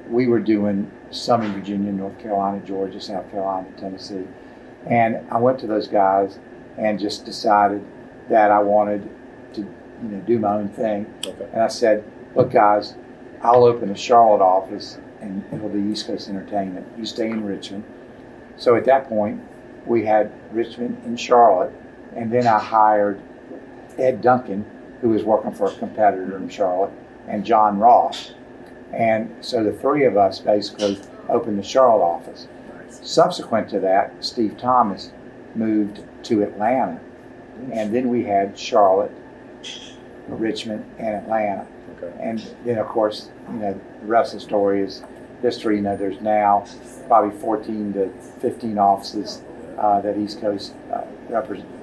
[0.08, 4.26] we were doing some in Virginia, North Carolina, Georgia, South Carolina, Tennessee.
[4.86, 6.38] And I went to those guys
[6.78, 7.84] and just decided
[8.28, 9.08] that I wanted
[9.54, 11.12] to, you know, do my own thing.
[11.26, 11.48] Okay.
[11.52, 12.94] And I said, "Look, guys,
[13.42, 16.86] I'll open a Charlotte office, and it'll be East Coast Entertainment.
[16.96, 17.84] You stay in Richmond."
[18.56, 19.40] So at that point,
[19.86, 21.72] we had Richmond and Charlotte,
[22.14, 23.20] and then I hired
[23.98, 24.64] Ed Duncan,
[25.00, 26.92] who was working for a competitor in Charlotte,
[27.26, 28.34] and John Ross.
[28.92, 32.48] And so the three of us basically opened the Charlotte office.
[32.88, 35.12] Subsequent to that, Steve Thomas
[35.54, 37.00] moved to Atlanta,
[37.72, 39.12] and then we had Charlotte,
[40.28, 41.66] Richmond, and Atlanta.
[41.96, 42.12] Okay.
[42.20, 45.02] And then, of course, you know, the rest of the story is
[45.42, 45.76] history.
[45.76, 46.66] You know, there's now
[47.06, 49.42] probably 14 to 15 offices
[49.78, 51.04] uh, that East Coast uh,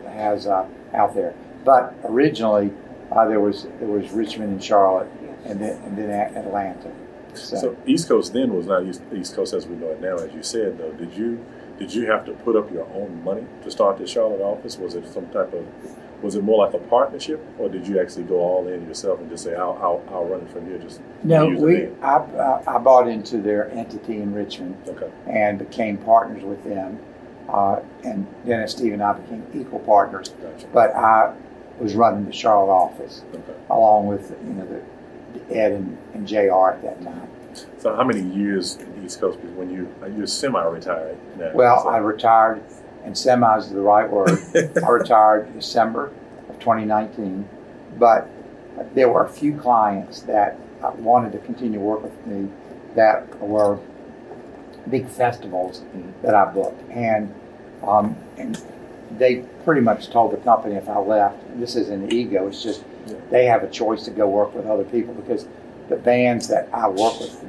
[0.09, 1.33] has uh, out there.
[1.63, 2.71] But originally,
[3.11, 5.09] uh, there was there was Richmond and Charlotte,
[5.47, 6.91] and then and then Atlanta.
[7.33, 10.15] So, So East Coast then was not East, East Coast as we know it now,
[10.15, 10.77] as you said.
[10.77, 11.43] Though, did you
[11.77, 14.77] did you have to put up your own money to start the Charlotte office?
[14.77, 15.65] Was it some type of
[16.23, 19.29] was it more like a partnership, or did you actually go all in yourself and
[19.29, 20.79] just say, "I'll I'll, I'll run it from here"?
[20.79, 21.89] Just no, we?
[22.01, 24.75] I, I I bought into their entity in Richmond.
[24.87, 26.99] okay, and became partners with them.
[27.47, 30.29] Uh, and Dennis, Steve, and I became equal partners.
[30.41, 30.67] gotcha.
[30.73, 31.33] But I
[31.79, 33.53] was running the Charlotte office Okay.
[33.69, 34.81] along with you know the
[35.49, 36.69] Ed and, and Jr.
[36.69, 37.29] at that time.
[37.79, 41.51] So how many years in East Coast when you uh, you're semi-retired now?
[41.53, 42.61] Well, so, I retired,
[43.03, 44.37] and semi is the right word.
[44.55, 46.11] I retired December
[46.49, 47.47] of 2019,
[47.97, 48.29] but
[48.93, 52.49] there were a few clients that uh, wanted to continue to work with me
[52.95, 53.79] that were
[54.89, 55.83] big festivals
[56.21, 57.33] that I booked, and
[57.83, 58.61] um, and
[59.11, 62.83] they pretty much told the company if I left, this isn't ego, it's just.
[63.29, 65.47] They have a choice to go work with other people because
[65.89, 67.45] the bands that I work with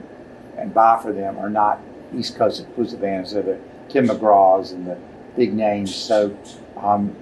[0.57, 1.81] and buy for them are not
[2.16, 3.33] East Coast exclusive bands.
[3.33, 4.99] They're the Tim McGraws and the
[5.37, 5.94] big names.
[5.94, 6.37] So,
[6.77, 7.14] um,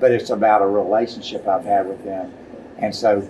[0.00, 2.32] but it's about a relationship I've had with them,
[2.78, 3.28] and so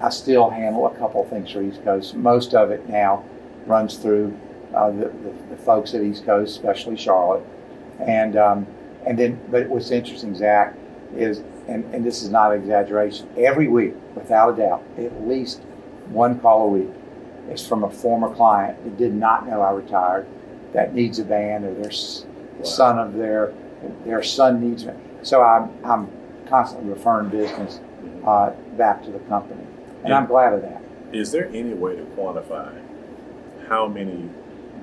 [0.00, 2.14] I still handle a couple of things for East Coast.
[2.14, 3.24] Most of it now
[3.66, 4.36] runs through
[4.74, 7.44] uh, the, the, the folks at East Coast, especially Charlotte,
[8.00, 8.66] and um,
[9.06, 9.40] and then.
[9.50, 10.74] But what's interesting, Zach,
[11.16, 13.28] is and, and this is not an exaggeration.
[13.36, 15.60] Every week, without a doubt, at least
[16.08, 16.90] one call a week
[17.50, 20.26] is from a former client that did not know I retired,
[20.72, 21.90] that needs a van, or their
[22.58, 22.64] Wow.
[22.64, 23.52] son of their
[24.06, 24.92] their son needs me.
[25.22, 26.08] So I'm I'm
[26.48, 28.26] constantly referring business Mhm.
[28.26, 29.60] uh, back to the company,
[30.02, 30.18] and Yeah.
[30.18, 30.80] I'm glad of that.
[31.12, 32.68] Is there any way to quantify
[33.68, 34.28] how many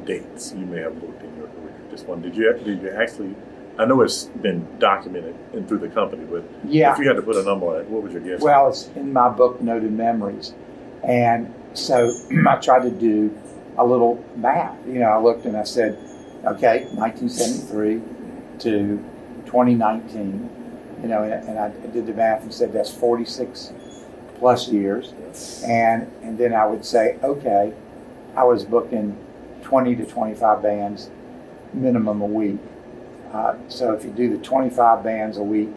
[0.05, 1.73] dates you may have booked in your career?
[1.89, 2.21] Just one.
[2.21, 3.35] Did you did you actually?
[3.77, 6.93] I know it's been documented and through the company, but Yeah.
[6.93, 8.41] if you had to put a number on it, what would your guess?
[8.41, 10.53] Well, it's in my book, Noted Memories.
[11.03, 12.11] And so
[12.47, 13.35] I tried to do
[13.77, 14.75] a little math.
[14.85, 15.97] You know, I looked and I said,
[16.45, 18.01] Okay, 1973
[18.59, 18.97] to
[19.45, 20.49] 2019.
[21.03, 23.73] You know, and, and I did the math and said that's 46
[24.35, 25.13] plus years.
[25.65, 27.73] And and then I would say, okay,
[28.35, 29.17] I was booking
[29.63, 31.09] 20 to 25 bands
[31.73, 32.59] minimum a week.
[33.33, 35.69] Uh, so if you do the 25 bands a week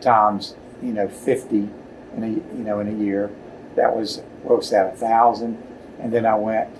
[0.00, 1.68] times, you know, 50
[2.16, 3.30] in a you know in a year,
[3.74, 5.62] that was what was that a thousand?
[6.00, 6.70] And then I went.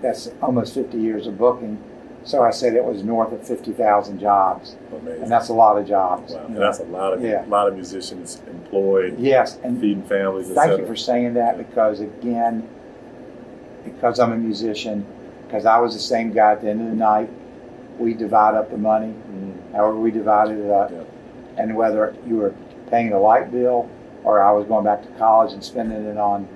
[0.00, 1.78] That's almost 50 years of booking.
[2.24, 5.22] So I said it was north of 50,000 jobs, Amazing.
[5.22, 6.32] and that's a lot of jobs.
[6.32, 6.44] wow.
[6.44, 6.60] And know.
[6.60, 7.44] that's a lot of Yeah.
[7.44, 12.00] a lot of musicians employed, Yes, and feeding families, Thank you for saying that because
[12.00, 12.68] again,
[13.84, 15.04] because I'm a musician,
[15.46, 17.28] because I was the same guy at the end of the night,
[17.98, 19.74] we divide up the money, Mhm.
[19.74, 20.90] however we divided it up.
[20.90, 20.98] Yeah.
[21.56, 22.52] And whether you were
[22.90, 23.86] paying the light bill
[24.24, 26.46] or I was going back to college and spending it on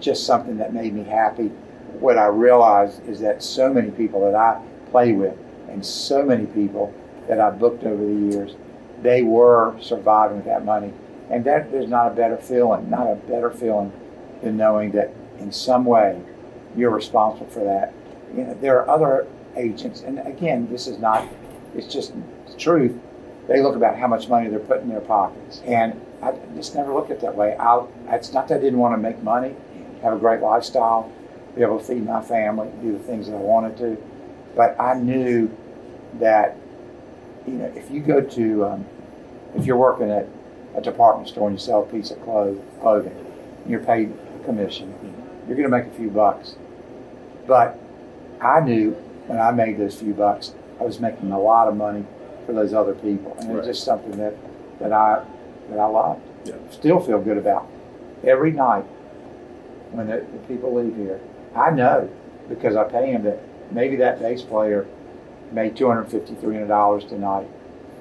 [0.00, 1.52] just something that made me happy,
[2.00, 5.36] what I realized is that so many people that I play with
[5.70, 6.92] and so many people
[7.28, 8.56] that I booked over the years,
[9.02, 10.92] they were surviving with that money.
[11.30, 13.92] And that there's not a better feeling, not a better feeling
[14.42, 16.18] than knowing that in some way
[16.76, 17.92] you're responsible for that.
[18.36, 21.26] You know, there are other agents, and again, this is not,
[21.74, 22.12] it's just
[22.46, 22.98] the truth.
[23.48, 25.62] They look about how much money they're putting in their pockets.
[25.64, 27.56] And I just never looked at it that way.
[27.56, 29.54] I, it's not that I didn't want to make money,
[30.02, 31.10] have a great lifestyle,
[31.56, 34.02] be able to feed my family, do the things that I wanted to.
[34.56, 35.50] But I knew
[36.20, 36.56] that,
[37.46, 38.86] you know, if you go to, um,
[39.56, 40.28] if you're working at
[40.76, 43.16] a department store and you sell a piece of clothing,
[43.66, 44.94] you're paid commission,
[45.46, 46.56] you're going to make a few bucks.
[47.46, 47.78] But
[48.40, 48.96] I knew
[49.32, 52.04] when I made those few bucks, I was making a lot of money
[52.44, 53.58] for those other people, and Right.
[53.60, 54.34] it's just something that
[54.78, 55.24] that I
[55.70, 56.20] that I loved.
[56.44, 56.54] Yeah.
[56.70, 57.66] Still feel good about
[58.24, 58.84] every night
[59.92, 61.18] when the, the people leave here.
[61.54, 62.10] I know
[62.48, 63.38] because I pay them that
[63.70, 64.86] maybe that bass player
[65.50, 67.48] made 250 $300 tonight.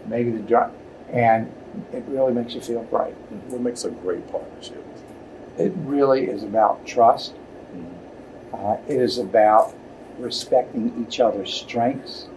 [0.07, 0.71] Maybe the drum,
[1.13, 1.49] and
[1.93, 3.13] it really makes you feel great.
[3.47, 4.85] What makes a great partnership?
[5.57, 7.35] It really is about trust.
[8.53, 9.73] Uh, it is about
[10.21, 12.27] respecting each other's strengths.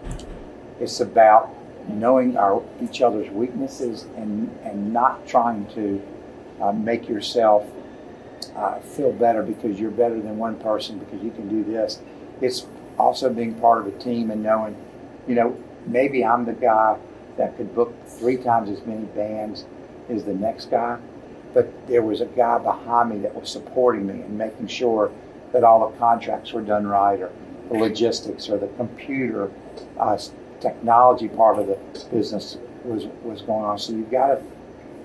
[0.80, 1.54] It's about
[1.88, 6.02] knowing our each other's weaknesses and and not trying to
[6.60, 7.66] uh, make yourself
[8.56, 12.00] uh, feel better because you're better than one person because you can do this.
[12.40, 12.66] It's
[12.98, 14.76] also being part of a team and knowing,
[15.26, 16.96] you know, maybe I'm the guy
[17.36, 19.66] that could book three times as many bands
[20.08, 20.98] as the next guy,
[21.52, 25.10] but there was a guy behind me that was supporting me and making sure
[25.52, 27.30] that all the contracts were done right or
[27.70, 29.50] the logistics or the computer
[29.98, 30.18] uh,
[30.60, 31.78] technology part of the
[32.10, 33.78] business was, was going on.
[33.78, 34.42] So you've got to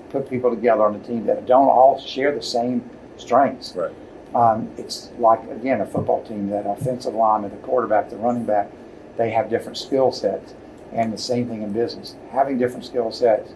[0.09, 3.75] put people together on a team that don't all share the same strengths.
[3.75, 3.93] Right.
[4.33, 8.71] Um, it's like again a football team that offensive lineman, the quarterback, the running back,
[9.17, 10.53] they have different skill sets,
[10.93, 12.15] and the same thing in business.
[12.31, 13.51] Having different skill sets,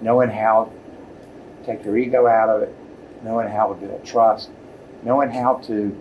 [0.00, 0.72] knowing how
[1.60, 2.74] to take your ego out of it,
[3.22, 4.50] knowing how to build trust,
[5.02, 5.94] knowing how to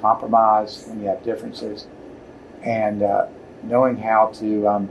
[0.00, 1.86] compromise when you have differences,
[2.62, 3.26] and uh,
[3.62, 4.88] knowing how to um,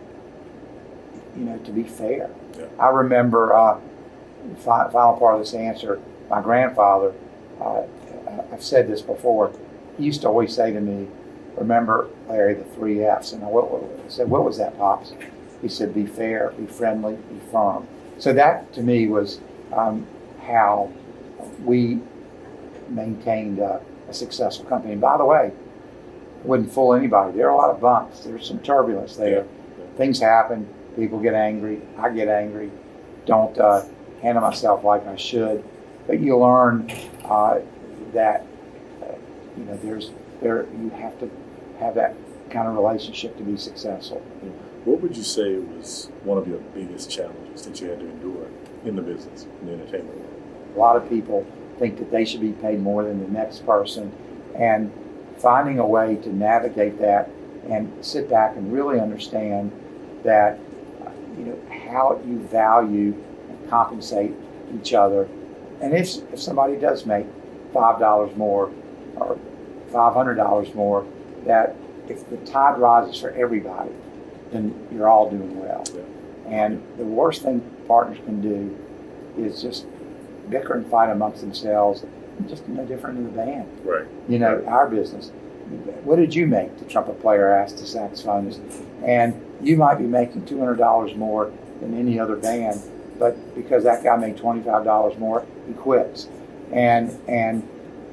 [1.36, 2.30] you know to be fair.
[2.58, 2.66] Yeah.
[2.80, 3.80] I remember uh,
[4.58, 6.02] fi- final part of this answer.
[6.30, 7.14] My grandfather.
[7.62, 7.84] Uh,
[8.52, 9.52] I've said this before.
[9.98, 11.08] He used to always say to me,
[11.56, 15.14] "Remember, Larry, the three F's." And I, what, what, I said, "What was that, pops?"
[15.62, 19.40] He said, "Be fair, be friendly, be firm." So that to me was
[19.74, 20.06] um,
[20.42, 20.92] how
[21.64, 22.00] we
[22.90, 24.94] maintained uh, a successful company.
[24.94, 25.52] And by the way,
[26.44, 27.38] wouldn't fool anybody.
[27.38, 28.24] There are a lot of bumps.
[28.24, 29.46] There's some turbulence there.
[29.98, 30.68] Things happen.
[30.96, 31.82] People get angry.
[31.98, 32.72] I get angry.
[33.26, 33.84] Don't uh,
[34.22, 35.64] handle myself like I should.
[36.08, 36.90] But you learn
[37.26, 37.60] uh,
[38.14, 38.46] that
[39.02, 39.16] uh,
[39.58, 41.30] you know there's there you have to
[41.80, 42.16] have that
[42.50, 44.20] kind of relationship to be successful.
[44.86, 48.48] What would you say was one of your biggest challenges that you had to endure
[48.86, 50.42] in the business, in the entertainment world?
[50.76, 51.46] A lot of people
[51.80, 54.12] think that they should be paid more than the next person,
[54.56, 54.92] and
[55.38, 57.30] finding a way to navigate that
[57.70, 59.72] and sit back and really understand
[60.24, 60.58] that
[61.38, 63.14] you know how you value
[63.50, 64.34] and compensate
[64.74, 65.28] each other,
[65.82, 67.26] and if if somebody does make
[67.74, 68.72] five dollars more
[69.16, 69.38] or
[69.92, 71.06] five hundred dollars more,
[71.46, 71.76] that
[72.08, 73.92] if the tide rises for everybody,
[74.52, 75.84] then you're all doing well.
[75.94, 76.02] Yeah.
[76.48, 78.78] And the worst thing partners can do
[79.38, 79.86] is just
[80.50, 82.06] bicker and fight amongst themselves.
[82.48, 83.68] Just no different in the band.
[83.84, 84.06] Right.
[84.30, 85.32] You know, our business.
[86.04, 86.78] What did you make?
[86.78, 88.62] The trumpet player asked the saxophonist,
[89.04, 92.80] and you might be making two hundred dollars more than any other band,
[93.20, 96.30] but because that guy made twenty five dollars more, he quits,
[96.72, 97.68] and and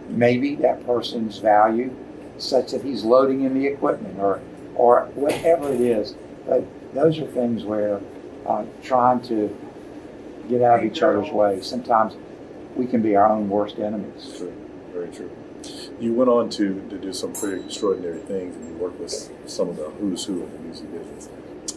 [0.08, 1.94] maybe that person's value
[2.38, 4.40] such that he's loading in the equipment or
[4.74, 6.16] or whatever it is.
[6.46, 8.00] But those are things where
[8.46, 9.56] uh, trying to
[10.48, 11.60] get out of each other's way.
[11.62, 12.16] Sometimes
[12.76, 14.34] we can be our own worst enemies.
[14.36, 14.54] True,
[14.92, 15.30] very true.
[15.98, 19.68] You went on to, to do some pretty extraordinary things, and you worked with some
[19.68, 21.28] of the who's who of the music business.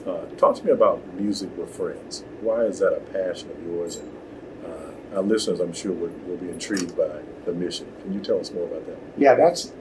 [0.06, 2.24] Uh, talk to me about music with friends.
[2.42, 3.98] Why is that a passion of yours?
[3.98, 4.18] And
[4.66, 7.92] uh, our listeners, I'm sure, will, will be intrigued by the mission.
[8.02, 8.98] Can you tell us more about that?
[9.18, 9.72] Yeah, that's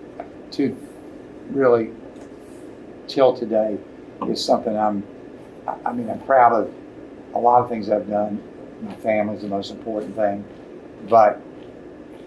[0.52, 0.76] to
[1.50, 1.92] really
[3.08, 3.78] till today
[4.28, 5.04] is something I'm.
[5.84, 6.72] I mean, I'm proud of
[7.34, 8.42] a lot of things I've done.
[8.82, 10.44] My family's the most important thing,
[11.08, 11.40] but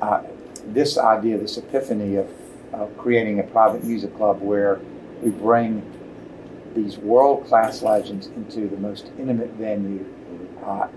[0.01, 0.23] uh,
[0.67, 2.27] this idea, this epiphany of,
[2.73, 4.79] of creating a private music club where
[5.21, 5.83] we bring
[6.75, 10.05] these world class legends into the most intimate venue.
[10.63, 10.87] Uh,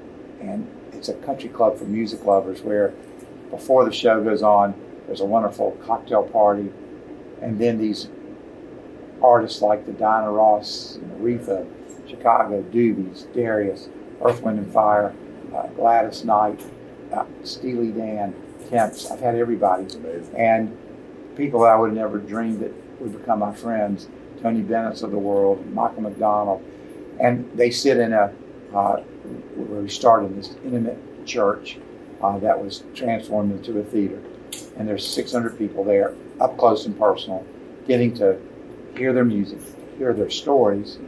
[0.40, 2.92] and it's a country club for music lovers where
[3.50, 4.74] before the show goes on,
[5.06, 6.70] there's a wonderful cocktail party.
[7.40, 8.08] And then these
[9.22, 11.66] artists like the Diana Ross, Aretha,
[12.08, 13.88] Chicago, Doobies, Darius,
[14.22, 15.14] Earth, Wind, and Fire,
[15.54, 16.60] uh, Gladys Knight,
[17.12, 18.34] uh, Steely Dan,
[18.68, 19.10] Temps.
[19.10, 19.86] I've had everybody.
[20.36, 20.76] And
[21.36, 24.08] people that I would have never dreamed that would become my friends
[24.42, 26.62] Tony Bennett's of the world, Michael McDonald,
[27.20, 28.32] and they sit in a
[28.74, 28.96] uh,
[29.54, 31.78] where we started this intimate church
[32.22, 34.20] uh, that was transformed into a theater,
[34.76, 37.46] and there's 600 people there, up close and personal,
[37.86, 38.40] getting to
[38.96, 39.58] hear their music,
[39.98, 40.98] hear their stories,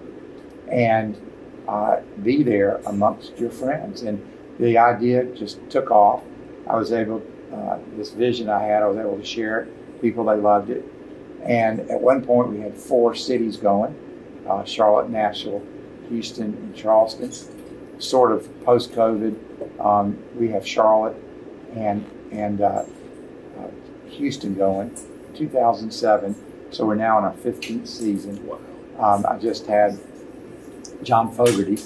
[0.70, 1.20] and
[1.66, 4.02] uh, be there amongst your friends.
[4.02, 4.22] And
[4.58, 6.22] the idea just took off.
[6.68, 10.00] I was able, uh, this vision I had, I was able to share it.
[10.00, 10.84] People they loved it
[11.44, 13.94] and at one point, we had four cities going
[14.48, 15.62] uh, Charlotte, Nashville,
[16.08, 17.32] Houston, and Charleston.
[17.98, 21.16] Sort of post COVID, um, we have Charlotte
[21.74, 22.84] and, and uh,
[23.58, 23.70] uh,
[24.08, 24.94] Houston going.
[25.34, 26.34] 2007,
[26.70, 28.48] so we're now in our 15th season.
[28.98, 29.98] Um, I just had
[31.02, 31.78] John Fogerty,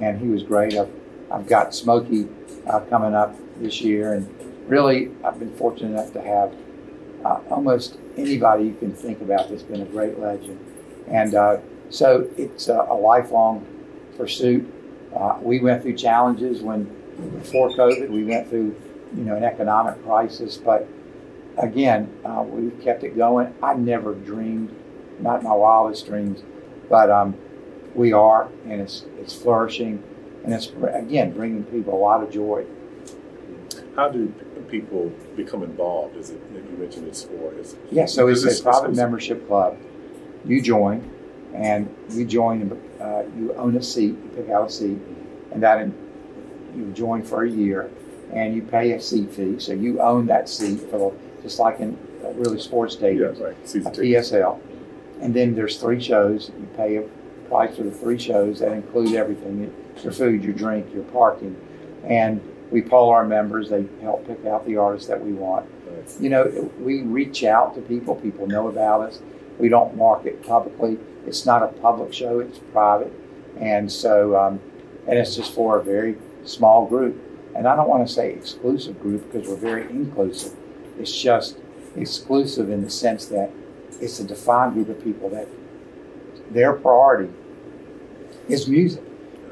[0.00, 0.76] and he was great.
[0.76, 0.90] I've,
[1.34, 2.28] I've got Smokey
[2.68, 4.28] uh, coming up this year, and
[4.68, 6.54] really, I've been fortunate enough to have
[7.24, 10.60] uh, almost anybody you can think about that's been a great legend.
[11.08, 11.56] And uh,
[11.90, 13.66] so it's a, a lifelong
[14.16, 14.72] pursuit.
[15.14, 16.84] Uh, we went through challenges when
[17.38, 18.80] before COVID, we went through
[19.16, 20.86] you know an economic crisis, but
[21.58, 23.52] again, uh, we've kept it going.
[23.60, 24.72] I never dreamed,
[25.18, 26.42] not my wildest dreams,
[26.88, 27.36] but um,
[27.94, 30.02] we are, and it's it's flourishing,
[30.44, 32.64] and it's again bringing people a lot of joy.
[33.96, 34.32] How do
[34.68, 36.16] people become involved?
[36.16, 37.54] Is it you mentioned it's for?
[37.54, 39.78] Is yeah, so it's a private membership club.
[40.44, 41.10] You join,
[41.54, 42.80] and you join.
[43.00, 44.16] Uh, you own a seat.
[44.22, 44.98] You pick out a seat,
[45.52, 45.86] and that
[46.76, 47.90] you join for a year,
[48.32, 49.58] and you pay a seat fee.
[49.58, 51.96] So you own that seat for the, just like in
[52.34, 53.56] really sports stadiums, yeah, right.
[53.86, 54.60] a PSL.
[55.20, 56.50] And then there's three shows.
[56.58, 57.02] You pay a
[57.48, 61.56] price for the three shows that include everything: your food, your drink, your parking,
[62.04, 63.70] and we poll our members.
[63.70, 65.68] They help pick out the artists that we want.
[66.20, 68.16] You know, we reach out to people.
[68.16, 69.20] People know about us.
[69.58, 70.98] We don't market publicly.
[71.26, 72.40] It's not a public show.
[72.40, 73.12] It's private,
[73.58, 74.60] and so um,
[75.06, 77.20] and it's just for a very small group.
[77.54, 80.54] And I don't want to say exclusive group because we're very inclusive.
[80.98, 81.56] It's just
[81.96, 83.50] exclusive in the sense that
[84.00, 85.48] it's a defined group of people that
[86.50, 87.32] their priority
[88.48, 89.04] is music.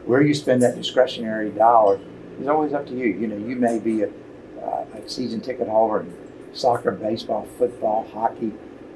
[0.05, 2.01] Where you spend that discretionary dollar
[2.41, 3.07] is always up to you.
[3.07, 4.09] You know, you may be a,
[4.61, 6.15] uh, a season ticket holder in
[6.53, 8.53] soccer, baseball, football, hockey,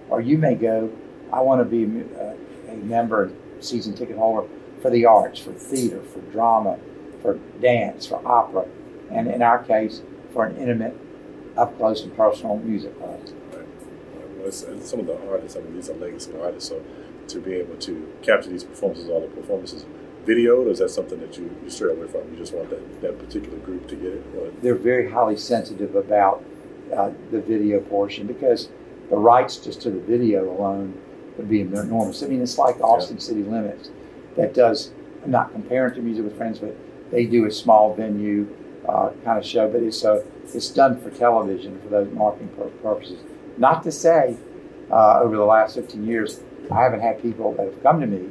[0.08, 0.90] or you may go,
[1.32, 2.36] I want to be a,
[2.72, 4.48] a member, season ticket holder
[4.82, 6.78] for the arts, for theater, for drama,
[7.22, 8.66] for dance, for opera,
[9.10, 10.96] and in our case, for an intimate,
[11.56, 13.20] up close and personal music club.
[13.52, 13.66] Right.
[14.38, 16.82] Well, some of the artists, I mean, these are legacy artists, so
[17.28, 19.84] to be able to capture these performances, all the performances
[20.26, 22.30] videoed, or is that something that you, you stray away from?
[22.32, 24.24] You just want that, that particular group to get it?
[24.36, 24.50] Or?
[24.62, 26.44] They're very highly sensitive about
[26.94, 28.68] uh, the video portion because
[29.10, 31.00] the rights just to the video alone
[31.36, 32.22] would be enormous.
[32.22, 33.22] I mean, it's like Austin yeah.
[33.22, 33.90] City Limits
[34.36, 34.92] that does,
[35.24, 36.76] I'm not comparing to Music with Friends, but
[37.10, 38.48] they do a small venue
[38.88, 40.24] uh, kind of show, but it's, a,
[40.54, 42.48] it's done for television for those marketing
[42.82, 43.20] purposes.
[43.58, 44.36] Not to say
[44.90, 48.28] uh, over the last 15 years, I haven't had people that have come to me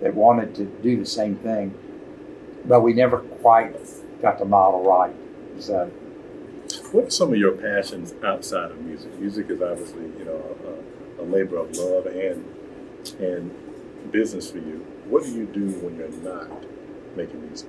[0.00, 1.74] that wanted to do the same thing,
[2.64, 3.76] but we never quite
[4.20, 5.14] got the model right.
[5.58, 5.86] So,
[6.92, 9.18] what are some of your passions outside of music?
[9.18, 10.56] Music is obviously, you know,
[11.18, 12.44] a, a labor of love and
[13.20, 14.86] and business for you.
[15.08, 16.50] What do you do when you're not
[17.16, 17.68] making music?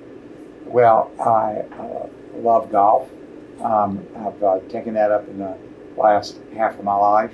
[0.66, 3.08] Well, I uh, love golf.
[3.62, 5.56] Um, I've uh, taken that up in the
[5.96, 7.32] last half of my life.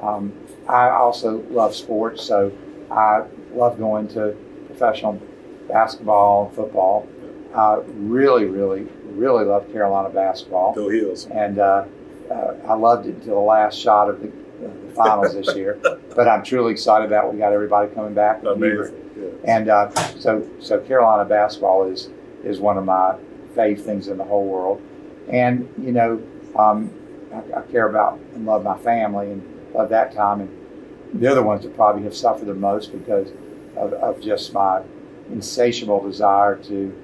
[0.00, 0.32] Um,
[0.68, 2.52] I also love sports, so
[2.90, 3.24] I
[3.56, 4.36] love going to
[4.66, 5.20] professional
[5.68, 7.08] basketball football.
[7.54, 10.74] I really, really, really love Carolina basketball.
[10.74, 11.26] Go Heels.
[11.26, 11.86] And uh,
[12.30, 14.30] uh, I loved it until the last shot of the,
[14.60, 15.80] the finals this year.
[16.16, 18.42] But I'm truly excited about we got everybody coming back.
[18.42, 19.12] Amazing.
[19.18, 19.54] Yeah.
[19.54, 22.08] And uh, so, so Carolina basketball is
[22.42, 23.16] is one of my
[23.54, 24.80] fave things in the whole world.
[25.28, 26.22] And you know,
[26.56, 26.90] um,
[27.34, 29.42] I, I, care about and love my family and
[29.74, 30.40] love that time.
[30.40, 33.30] And they're the ones that probably have suffered the most because
[33.76, 34.82] of, of just my
[35.30, 36.94] insatiable desire to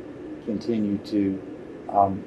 [0.44, 1.42] continue to
[1.88, 2.24] um,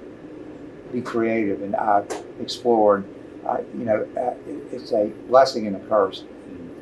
[0.92, 1.62] be creative.
[1.62, 2.08] And I've
[2.40, 3.06] explored.
[3.46, 4.34] Uh, you know, uh,
[4.72, 6.24] it's a blessing and a curse.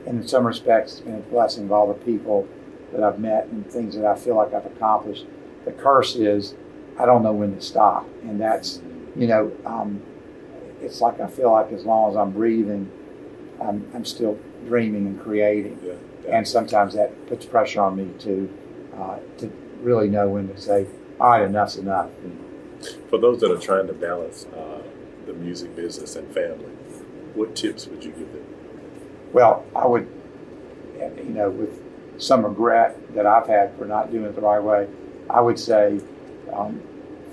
[0.06, 2.48] And in some respects, it's been a blessing of all the people
[2.94, 5.26] that I've met and things that I feel like I've accomplished.
[5.66, 6.56] The curse is
[6.98, 8.82] I don't know when to stop, and that's
[9.16, 10.02] you know um,
[10.82, 12.92] it's like I feel like as long as I'm breathing,
[13.64, 14.38] I'm, I'm still
[14.68, 15.94] dreaming and creating, yeah,
[16.24, 16.38] yeah.
[16.38, 18.58] and sometimes that puts pressure on me to
[18.98, 19.52] uh, to
[19.82, 20.88] really know when to say,
[21.20, 22.10] all right, enough's enough.
[23.10, 24.82] For those that are trying to balance uh,
[25.26, 26.72] the music business and family,
[27.34, 28.46] what tips would you give them?
[29.32, 30.08] Well, I would,
[31.18, 31.82] you know, with
[32.22, 34.88] some regret that I've had for not doing it the right way,
[35.30, 36.00] I would say
[36.54, 36.82] um,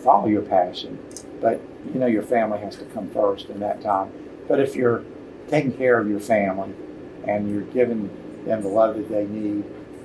[0.02, 0.98] follow your passion.
[1.40, 1.60] But,
[1.92, 4.10] you know, your family has to come first in that time.
[4.48, 5.04] But if you're
[5.50, 6.72] taking care of your family
[7.26, 8.08] and you're giving
[8.44, 9.64] them the love that they need,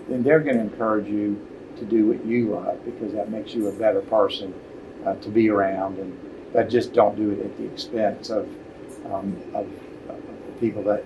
[0.10, 3.68] then they're going to encourage you to do what you love because that makes you
[3.68, 4.54] a better person
[5.06, 5.98] uh, to be around.
[5.98, 6.18] And
[6.56, 8.48] but just don't do it at the expense of,
[9.08, 9.68] um, of,
[10.08, 11.04] of the people that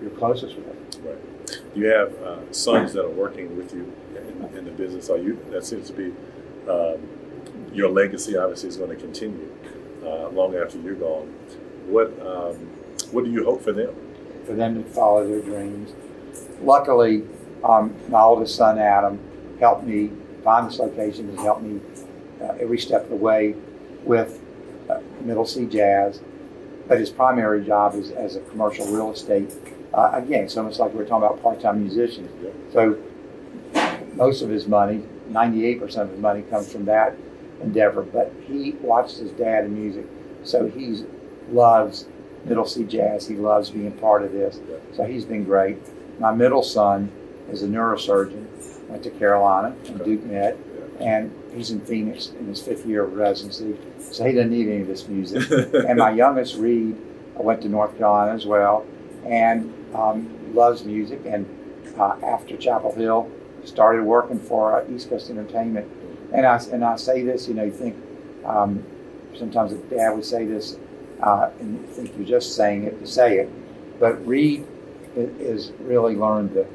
[0.00, 1.00] you're closest with.
[1.04, 1.62] Right.
[1.74, 5.10] You have uh, sons that are working with you in, in, the business.
[5.10, 5.44] Are you?
[5.50, 6.14] That seems to be
[6.70, 7.00] um,
[7.72, 8.36] your legacy.
[8.36, 9.52] Obviously, is going to continue
[10.04, 11.26] uh, long after you're gone.
[11.86, 12.70] What um,
[13.12, 13.94] What do you hope for them?
[14.46, 15.92] For them to follow their dreams.
[16.60, 17.22] Luckily,
[17.62, 19.20] um, my oldest son Adam
[19.60, 20.10] helped me
[20.42, 21.30] find this location.
[21.36, 21.80] Has helped me
[22.40, 23.54] uh, every step of the way
[24.04, 24.40] with
[24.90, 26.20] uh, Middle C Jazz.
[26.88, 29.52] But his primary job is as a commercial real estate
[29.94, 32.30] uh, again, it's almost like we're talking about part-time musicians.
[32.72, 32.98] So
[34.14, 37.14] most of his money, 98% of his money comes from that
[37.60, 38.02] endeavor.
[38.02, 40.06] But he watched his dad in music,
[40.44, 41.04] so he
[41.50, 42.06] loves
[42.44, 43.28] Middle C Jazz.
[43.28, 44.60] He loves being part of this.
[44.94, 45.78] So he's been great.
[46.18, 47.10] My middle son
[47.50, 50.58] is a neurosurgeon, went to Carolina and Duke Med,
[51.00, 54.82] and he's in Phoenix in his fifth year of residency, so he doesn't need any
[54.82, 55.50] of this music.
[55.88, 56.96] and my youngest, Reed,
[57.34, 58.86] went to North Carolina as well,
[59.24, 61.20] and um, loves music.
[61.26, 61.46] And
[61.98, 63.30] uh, after Chapel Hill,
[63.64, 65.90] started working for uh, East Coast Entertainment.
[66.32, 67.96] And I and I say this, you know, you think
[68.44, 68.84] um,
[69.36, 70.76] sometimes a dad would say this,
[71.22, 73.48] uh, and you think you're just saying it to say it,
[74.00, 74.66] but Reed
[75.16, 76.66] i- is really learned to.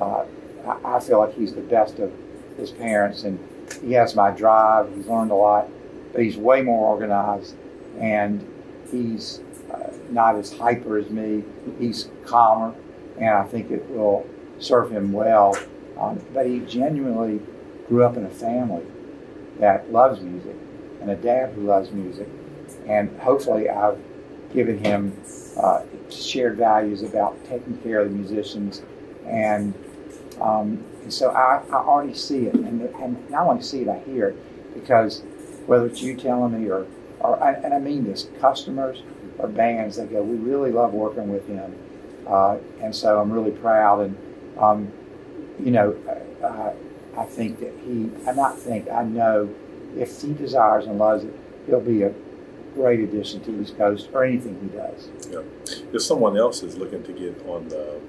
[0.00, 0.24] Uh,
[0.66, 2.12] I I feel like he's the best of
[2.56, 3.38] his parents, and
[3.82, 4.94] he has my drive.
[4.94, 5.68] He's learned a lot,
[6.12, 7.54] but he's way more organized,
[7.98, 8.46] and
[8.90, 9.40] he's
[9.72, 11.42] uh, not as hyper as me.
[11.78, 12.74] He's calmer,
[13.18, 14.26] and I think it will
[14.58, 15.56] serve him well.
[15.98, 17.40] Um, but he genuinely
[17.88, 18.84] grew up in a family
[19.58, 20.54] that loves music,
[21.00, 22.28] and a dad who loves music,
[22.86, 23.98] and hopefully I've
[24.52, 25.18] given him
[25.56, 28.82] uh, shared values about taking care of the musicians,
[29.26, 29.74] and
[30.40, 33.98] um, and so I, I already see it, and, and not only see it, I
[34.00, 35.22] hear it, because
[35.66, 36.86] whether it's you telling me or,
[37.20, 39.02] or and I mean this, customers
[39.38, 41.76] or bands, they go, we really love working with him,
[42.26, 44.16] uh, and so I'm really proud, and
[44.58, 44.92] um,
[45.58, 45.96] you know,
[46.42, 46.72] uh,
[47.18, 49.52] I think that he, I not think, I know,
[49.96, 51.34] if he desires and loves it,
[51.66, 52.12] he'll be a
[52.76, 55.08] great addition to East Coast or anything he does.
[55.30, 55.40] Yeah.
[55.92, 58.00] If someone else is looking to get on the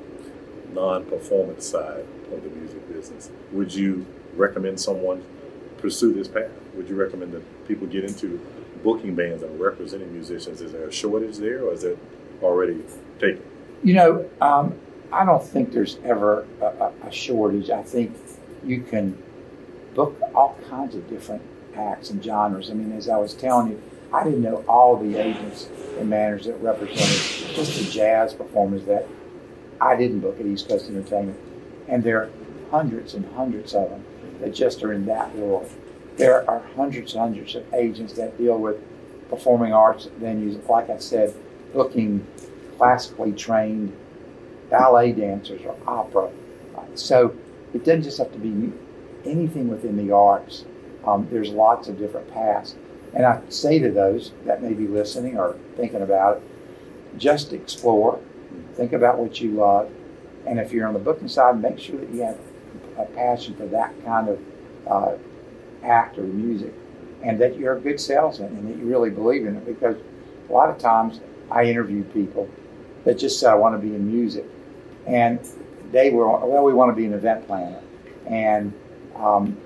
[0.74, 4.06] non-performance side of the music business, would you
[4.36, 5.24] recommend someone
[5.78, 6.52] pursue this path?
[6.76, 8.46] Would you recommend that people get into
[8.84, 10.62] booking bands and representing musicians?
[10.62, 11.98] Is there a shortage there, or is it
[12.44, 12.84] already
[13.20, 13.42] taken?
[13.84, 14.78] You know, um,
[15.12, 17.70] I don't think there's ever a, a, a shortage.
[17.70, 18.16] I think
[18.66, 19.18] you can
[19.96, 21.42] book all kinds of different
[21.76, 22.70] acts and genres.
[22.70, 23.82] I mean, as I was telling you,
[24.14, 29.06] I didn't know all the agents and managers that represented just the jazz performers that
[29.82, 31.38] I didn't book at East Coast Entertainment.
[31.88, 32.30] And there are
[32.72, 34.06] hundreds and hundreds of them
[34.42, 35.70] that just are in that world.
[36.16, 38.78] There are hundreds and hundreds of agents that deal with
[39.30, 41.34] performing arts venues, like I said,
[41.74, 42.26] booking
[42.78, 43.96] classically trained
[44.70, 46.30] ballet dancers or opera.
[46.96, 47.36] So
[47.74, 48.72] it doesn't just have to be
[49.26, 50.66] anything within the arts.
[51.06, 52.76] Um, there's lots of different paths.
[53.18, 56.44] And I say to those that may be listening or thinking about it,
[57.18, 58.20] just explore,
[58.76, 59.90] think about what you love,
[60.48, 62.38] And if you're on the booking side, make sure that you have
[62.98, 64.40] a passion for that kind of
[64.88, 65.18] uh,
[65.84, 66.74] act or music,
[67.22, 69.66] and that you're a good salesman and that you really believe in it.
[69.66, 69.98] Because
[70.50, 71.20] a lot of times
[71.52, 72.50] I interview people
[73.04, 74.46] that just said, I want to be in music.
[75.06, 75.40] And
[75.92, 77.82] they were, well, we want to be an event planner.
[78.26, 78.74] And,
[79.16, 79.58] um,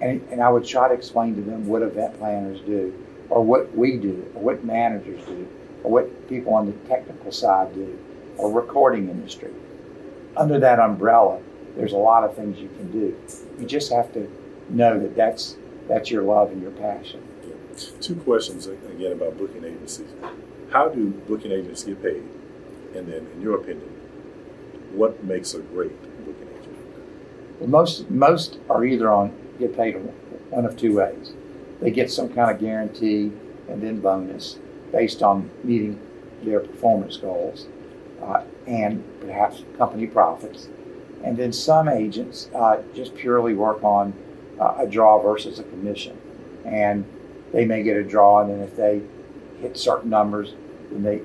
[0.00, 2.92] and, and I would try to explain to them what event planners do,
[3.28, 5.48] or what we do, or what managers do,
[5.82, 7.98] or what people on the technical side do,
[8.36, 9.52] or recording industry.
[10.36, 11.40] Under that umbrella,
[11.76, 13.16] there's a lot of things you can do.
[13.58, 14.30] You just have to
[14.68, 15.56] know that that's,
[15.88, 17.22] that's your love and your passion.
[18.00, 20.08] Two questions uh, again about booking agencies.
[20.70, 22.22] How do booking agents get paid?
[22.94, 23.88] And then, in your opinion,
[24.92, 26.76] what makes a great booking agent?
[27.60, 29.96] Well, most most are either on get paid
[30.50, 31.32] one of two ways.
[31.80, 33.32] They get some kind of guarantee
[33.68, 34.58] and then bonus
[34.92, 36.00] based on meeting
[36.42, 37.66] their performance goals
[38.22, 40.68] uh, and perhaps company profits.
[41.24, 44.14] And then some agents uh, just purely work on
[44.60, 46.18] uh, a draw versus a commission.
[46.64, 47.04] And
[47.52, 49.02] they may get a draw, and then if they
[49.60, 50.54] hit certain numbers,
[50.90, 51.20] then they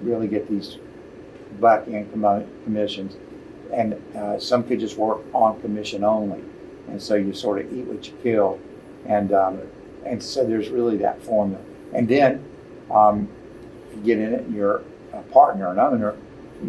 [0.00, 0.78] really get these
[1.60, 2.10] back end
[2.64, 3.16] commissions.
[3.72, 6.42] And uh, some could just work on commission only.
[6.88, 8.60] And so you sort of eat what you kill.
[9.06, 9.60] And, um,
[10.04, 11.60] and so there's really that formula.
[11.92, 12.44] And then
[12.90, 13.28] um,
[13.88, 14.82] if you get in it and you're
[15.12, 16.16] a partner, an owner,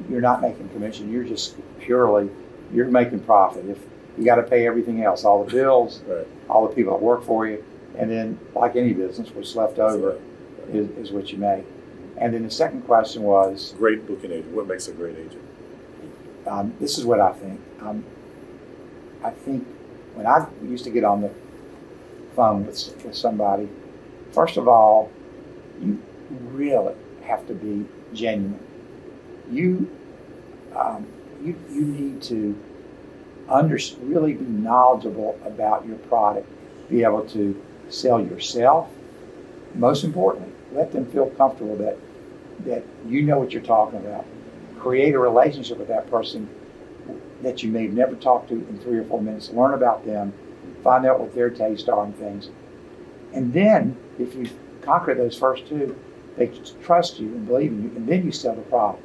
[0.09, 1.11] you're not making commission.
[1.11, 2.29] You're just purely,
[2.73, 3.65] you're making profit.
[3.65, 3.79] If
[4.17, 6.27] you got to pay everything else, all the bills, right.
[6.49, 7.63] all the people that work for you,
[7.97, 10.75] and then like any business, what's left over right.
[10.75, 11.65] is, is what you make.
[12.17, 14.53] And then the second question was great booking agent.
[14.53, 15.43] What makes a great agent?
[16.47, 17.59] Um, this is what I think.
[17.81, 18.03] Um,
[19.23, 19.67] I think
[20.17, 21.31] when I used to get on the
[22.35, 23.69] phone with, with somebody,
[24.31, 25.11] first of all,
[25.79, 26.01] you
[26.41, 28.59] really have to be genuine.
[29.49, 29.95] You
[30.75, 31.07] um,
[31.41, 32.59] you you need to
[33.47, 36.49] under, really be knowledgeable about your product,
[36.89, 38.89] be able to sell yourself.
[39.75, 41.97] Most importantly, let them feel comfortable that
[42.65, 44.25] that you know what you're talking about.
[44.79, 46.49] Create a relationship with that person
[47.41, 49.49] that you may have never talked to in three or four minutes.
[49.49, 50.33] Learn about them,
[50.83, 52.49] find out what their tastes are and things.
[53.33, 54.49] And then, if you
[54.81, 55.97] conquer those first two,
[56.37, 56.47] they
[56.83, 59.03] trust you and believe in you, and then you sell the problem.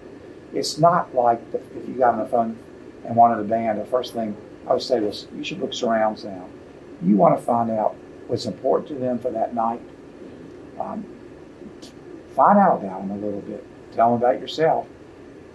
[0.52, 2.58] It's not like the, if you got on the phone
[3.04, 6.18] and wanted a band, the first thing I would say was, you should book surround
[6.18, 6.50] sound.
[7.02, 7.96] You want to find out
[8.28, 9.80] what's important to them for that night.
[10.78, 11.04] Um,
[12.36, 13.64] find out about them a little bit.
[13.92, 14.86] Tell them about yourself.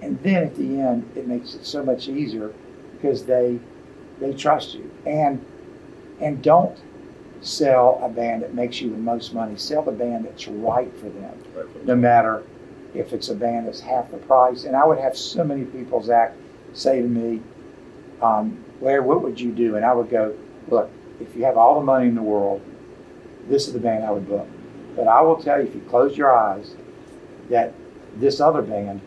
[0.02, 2.54] And then at the end, it makes it so much easier
[2.98, 3.60] because they
[4.20, 4.92] they trust you.
[5.06, 5.44] And
[6.20, 6.78] and don't
[7.42, 9.56] sell a band that makes you the most money.
[9.58, 11.44] Sell the band that's right for them.
[11.56, 11.86] Right.
[11.86, 12.44] No matter
[12.94, 14.64] if it's a band that's half the price.
[14.64, 16.34] And I would have so many people, Zach,
[16.74, 17.42] say to me,
[18.22, 19.76] um, Larry, what would you do?
[19.76, 20.36] And I would go,
[20.68, 20.90] look,
[21.20, 22.62] if you have all the money in the world,
[23.48, 24.48] this is the band I would book.
[24.96, 26.76] But I will tell you, if you close your eyes,
[27.50, 27.74] that
[28.16, 29.02] this other band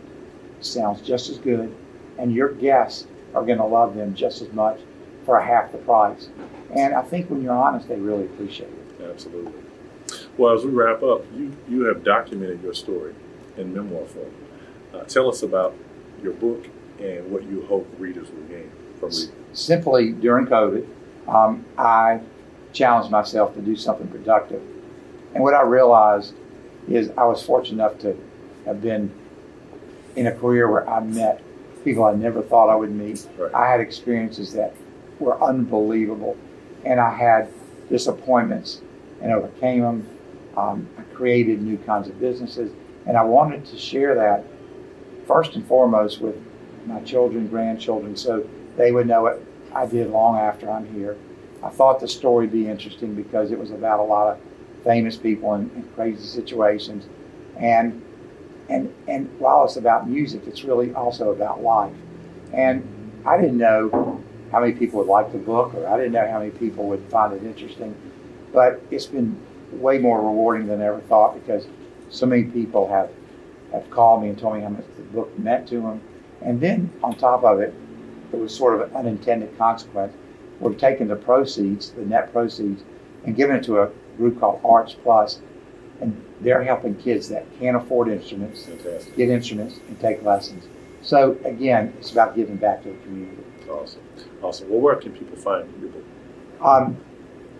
[0.61, 1.75] sounds just as good,
[2.19, 4.81] and your guests are going to love them just as much
[5.25, 6.29] for a half the price.
[6.75, 9.11] And I think when you're honest, they really appreciate it.
[9.11, 9.53] Absolutely.
[10.37, 13.15] Well, as we wrap up, you, you have documented your story
[13.57, 14.35] in memoir form.
[14.95, 15.75] Uh, tell us about
[16.23, 16.67] your book
[16.99, 19.35] and what you hope readers will gain from reading.
[19.53, 20.87] Simply, during COVID,
[21.29, 22.21] um, I
[22.73, 24.63] challenged myself to do something productive
[25.35, 26.35] and what I realized
[26.89, 28.17] is I was fortunate enough to
[28.67, 29.13] have been
[30.17, 31.43] in a career where I met
[31.85, 33.27] people I never thought I would meet.
[33.39, 33.55] Right.
[33.55, 34.75] I had experiences that
[35.19, 36.37] were unbelievable,
[36.85, 37.49] and I had
[37.89, 38.81] disappointments
[39.21, 40.09] and overcame them.
[40.57, 42.73] Um, I created new kinds of businesses,
[43.07, 44.45] and I wanted to share that
[45.27, 46.37] first and foremost with
[46.87, 49.43] my children, grandchildren, so they would know what
[49.75, 51.17] I did long after I'm here.
[51.63, 54.41] I thought the story would be interesting because it was about a lot of
[54.83, 57.07] famous people in, in crazy situations.
[57.59, 58.03] And
[58.71, 61.95] and and while it's about music, it's really also about life.
[62.53, 62.87] And
[63.27, 66.39] I didn't know how many people would like the book, or I didn't know how
[66.39, 67.95] many people would find it interesting.
[68.53, 69.39] But it's been
[69.73, 71.67] way more rewarding than I ever thought because
[72.09, 73.11] so many people have
[73.73, 76.01] have called me and told me how much the book meant to them.
[76.43, 77.75] And then on top of it,
[78.33, 80.15] it was sort of an unintended consequence.
[80.61, 82.83] We're taking the proceeds, the net proceeds,
[83.25, 85.41] and giving it to a group called Arts Plus,
[86.01, 89.17] and they're helping kids that can't afford instruments Fantastic.
[89.17, 90.67] get instruments and take lessons.
[91.03, 93.43] So again, it's about giving back to the community.
[93.69, 94.03] Awesome,
[94.43, 94.69] awesome.
[94.71, 96.05] Well, where can people find your book?
[96.63, 96.97] Um,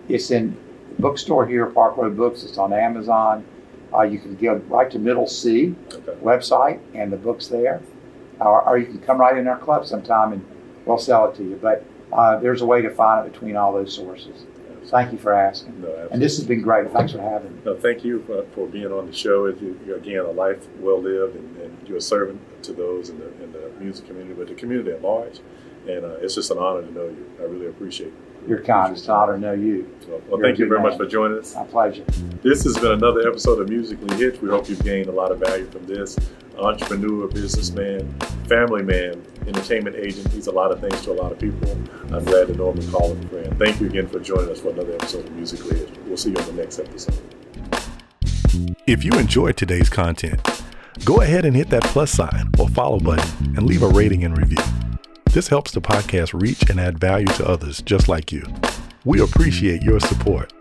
[0.09, 0.57] it's in
[0.97, 2.43] the bookstore here, Park Road Books.
[2.43, 3.45] It's on Amazon.
[3.95, 6.13] Uh, you can go right to Middle C Okay.
[6.23, 7.81] website, and the book's there.
[8.41, 10.45] Or, or you can come right in our club sometime and
[10.87, 11.59] we'll sell it to you.
[11.61, 14.45] But uh, there's a way to find it between all those sources.
[14.91, 15.83] Thank you for asking.
[15.83, 16.09] No.
[16.11, 16.91] And this has been great.
[16.91, 17.61] Thanks for having me.
[17.65, 19.47] No, thank you for, for being on the show.
[19.47, 23.19] You, you're again a life well lived, and, and, you're a servant to those in
[23.19, 25.41] the, in the music community, but the community at large.
[25.89, 27.31] And uh, it's just an honor to know you.
[27.41, 28.30] I really appreciate it.
[28.49, 28.97] You're kind.
[28.97, 29.91] It's an honor to know you.
[30.09, 30.91] Well, well thank you very man.
[30.91, 31.55] much for joining us.
[31.55, 32.05] My pleasure.
[32.43, 34.41] This has been another episode of Musically Hitch.
[34.41, 36.19] We hope you've gained a lot of value from this.
[36.59, 38.13] Entrepreneur, businessman,
[38.49, 40.29] family man, entertainment agent.
[40.33, 41.71] He's a lot of things to a lot of people.
[42.15, 43.59] I'm glad to know him and call him a friend.
[43.59, 45.99] Thank you again for joining us for another episode of Musically Hitched.
[46.07, 47.19] We'll see you on the next episode.
[48.87, 50.41] If you enjoyed today's content,
[51.05, 54.37] go ahead and hit that plus sign or follow button and leave a rating and
[54.37, 54.90] review.
[55.33, 58.45] This helps the podcast reach and add value to others just like you.
[59.05, 60.53] We appreciate your support.